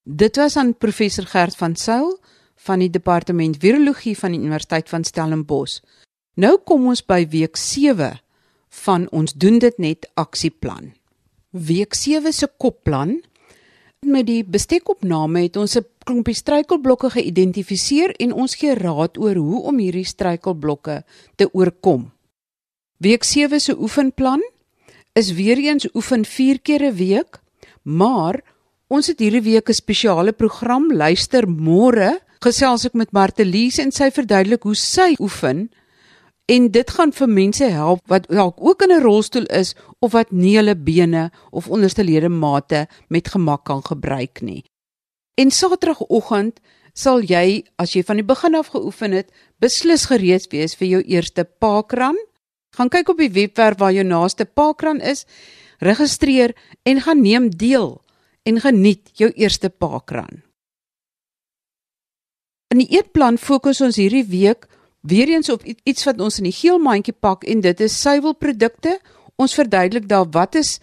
Dit 0.03 0.39
was 0.39 0.57
aan 0.57 0.75
professor 0.79 1.27
Gert 1.27 1.57
van 1.57 1.77
Sail 1.77 2.15
van 2.67 2.79
die 2.79 2.91
departement 2.91 3.59
virologie 3.59 4.15
van 4.19 4.35
die 4.35 4.41
Universiteit 4.41 4.89
van 4.89 5.05
Stellenbosch. 5.05 5.81
Nou 6.35 6.59
kom 6.65 6.87
ons 6.87 7.03
by 7.05 7.27
week 7.29 7.59
7 7.59 8.22
van 8.73 9.07
ons 9.13 9.33
doen 9.33 9.59
dit 9.59 9.79
net 9.79 10.09
aksieplan. 10.15 10.93
Week 11.51 11.95
7 11.95 12.33
se 12.33 12.49
kopplan 12.57 13.21
met 14.03 14.27
die 14.27 14.43
bestekopname 14.43 15.45
het 15.45 15.57
ons 15.57 15.77
'n 15.77 15.87
klompie 16.05 16.35
struikelblokke 16.35 17.11
geïdentifiseer 17.11 18.15
en 18.19 18.33
ons 18.33 18.55
gee 18.55 18.75
raad 18.75 19.19
oor 19.19 19.37
hoe 19.37 19.61
om 19.63 19.79
hierdie 19.79 20.05
struikelblokke 20.05 21.05
te 21.37 21.49
oorkom. 21.53 22.11
Week 22.99 23.25
7 23.25 23.61
se 23.61 23.77
oefenplan 23.79 24.43
is 25.13 25.33
weer 25.33 25.59
eens 25.59 25.87
oefen 25.95 26.25
4 26.25 26.61
keer 26.61 26.83
'n 26.83 26.97
week, 26.97 27.41
maar 27.83 28.41
ons 28.89 29.07
het 29.07 29.19
hierdie 29.19 29.43
week 29.43 29.69
'n 29.69 29.75
spesiale 29.75 30.33
program 30.33 30.93
luister 30.93 31.47
môre 31.47 32.21
gesels 32.41 32.85
ek 32.85 32.95
met 32.95 33.13
Martelies 33.13 33.79
en 33.79 33.93
sy 33.93 34.11
verduidelik 34.11 34.63
hoe 34.63 34.75
sy 34.75 35.15
oefen 35.21 35.71
en 36.51 36.69
dit 36.71 36.91
gaan 36.91 37.13
vir 37.13 37.29
mense 37.29 37.65
help 37.65 38.01
wat 38.11 38.29
dalk 38.29 38.59
ook 38.59 38.83
in 38.83 38.93
'n 38.93 39.03
rolstoel 39.03 39.47
is 39.47 39.75
of 40.01 40.13
wat 40.13 40.33
nie 40.33 40.57
hulle 40.57 40.77
bene 40.77 41.31
of 41.51 41.69
onderste 41.69 42.05
ledemate 42.05 42.87
met 43.09 43.29
gemak 43.29 43.65
kan 43.65 43.83
gebruik 43.83 44.41
nie. 44.41 44.65
En 45.35 45.51
Saterdagoggend 45.51 46.61
sal 46.95 47.23
jy, 47.25 47.65
as 47.77 47.93
jy 47.93 48.03
van 48.03 48.17
die 48.17 48.27
begin 48.27 48.55
af 48.55 48.67
geoefen 48.67 49.13
het, 49.13 49.33
beslis 49.61 50.05
gereed 50.11 50.51
wees 50.53 50.75
vir 50.75 50.89
jou 50.89 51.03
eerste 51.03 51.45
parkrun. 51.45 52.19
Gaan 52.77 52.89
kyk 52.89 53.09
op 53.09 53.19
die 53.19 53.33
webwerf 53.33 53.79
waar 53.79 53.93
jou 53.93 54.05
naaste 54.05 54.45
parkrun 54.45 55.01
is, 55.01 55.27
registreer 55.79 56.55
en 56.83 57.01
gaan 57.01 57.23
neem 57.23 57.51
deel 57.51 58.03
en 58.43 58.61
geniet 58.61 59.11
jou 59.19 59.31
eerste 59.31 59.71
parkrun. 59.71 60.43
In 62.73 62.81
die 62.81 62.89
eetplan 62.97 63.37
fokus 63.39 63.83
ons 63.85 63.99
hierdie 64.01 64.25
week 64.25 64.69
weer 65.03 65.29
eens 65.29 65.51
op 65.51 65.65
iets 65.65 66.05
wat 66.05 66.21
ons 66.21 66.39
in 66.39 66.49
die 66.49 66.57
geel 66.57 66.79
mandjie 66.79 67.15
pak 67.15 67.45
en 67.45 67.61
dit 67.61 67.81
is 67.81 68.01
suiwelprodukte. 68.01 68.99
Ons 69.37 69.55
verduidelik 69.59 70.09
daar 70.09 70.29
wat 70.31 70.55
is 70.55 70.79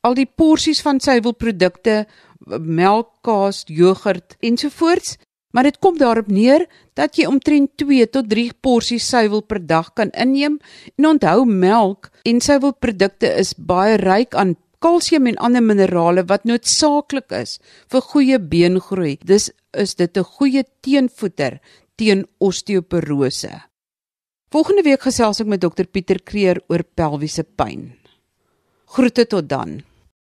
al 0.00 0.14
die 0.14 0.26
porsies 0.26 0.80
van 0.80 1.00
suiwelprodukte, 1.00 2.06
melk, 2.48 3.10
kaas, 3.26 3.64
jogurt 3.66 4.36
ensovoorts, 4.40 5.16
maar 5.52 5.66
dit 5.66 5.78
kom 5.82 5.98
daarop 5.98 6.28
neer 6.30 6.66
dat 6.96 7.16
jy 7.18 7.26
omtrent 7.26 7.74
2 7.80 8.06
tot 8.14 8.28
3 8.30 8.52
porsies 8.60 9.08
suiwel 9.08 9.42
per 9.42 9.60
dag 9.66 9.92
kan 9.96 10.12
inneem. 10.12 10.58
En 10.96 11.12
onthou 11.14 11.44
melk 11.48 12.10
en 12.24 12.40
suiwelprodukte 12.40 13.32
is 13.40 13.54
baie 13.56 13.96
ryk 14.00 14.36
aan 14.38 14.56
kalsium 14.78 15.26
en 15.26 15.40
ander 15.42 15.64
minerale 15.64 16.22
wat 16.28 16.44
noodsaaklik 16.46 17.32
is 17.40 17.58
vir 17.90 18.04
goeie 18.12 18.38
beengroei. 18.38 19.16
Dis 19.24 19.50
is 19.72 19.94
dit 19.94 20.16
'n 20.16 20.24
goeie 20.24 20.64
teenvoeter 20.80 21.60
teen 21.98 22.22
osteoporose. 22.38 23.50
Volgende 24.54 24.84
week 24.86 25.02
gesels 25.04 25.42
ek 25.42 25.50
met 25.50 25.60
dokter 25.60 25.88
Pieter 25.90 26.22
Kreer 26.24 26.60
oor 26.70 26.84
pelviese 26.96 27.44
pyn. 27.44 27.90
Groete 28.94 29.26
tot 29.28 29.48
dan. 29.50 29.80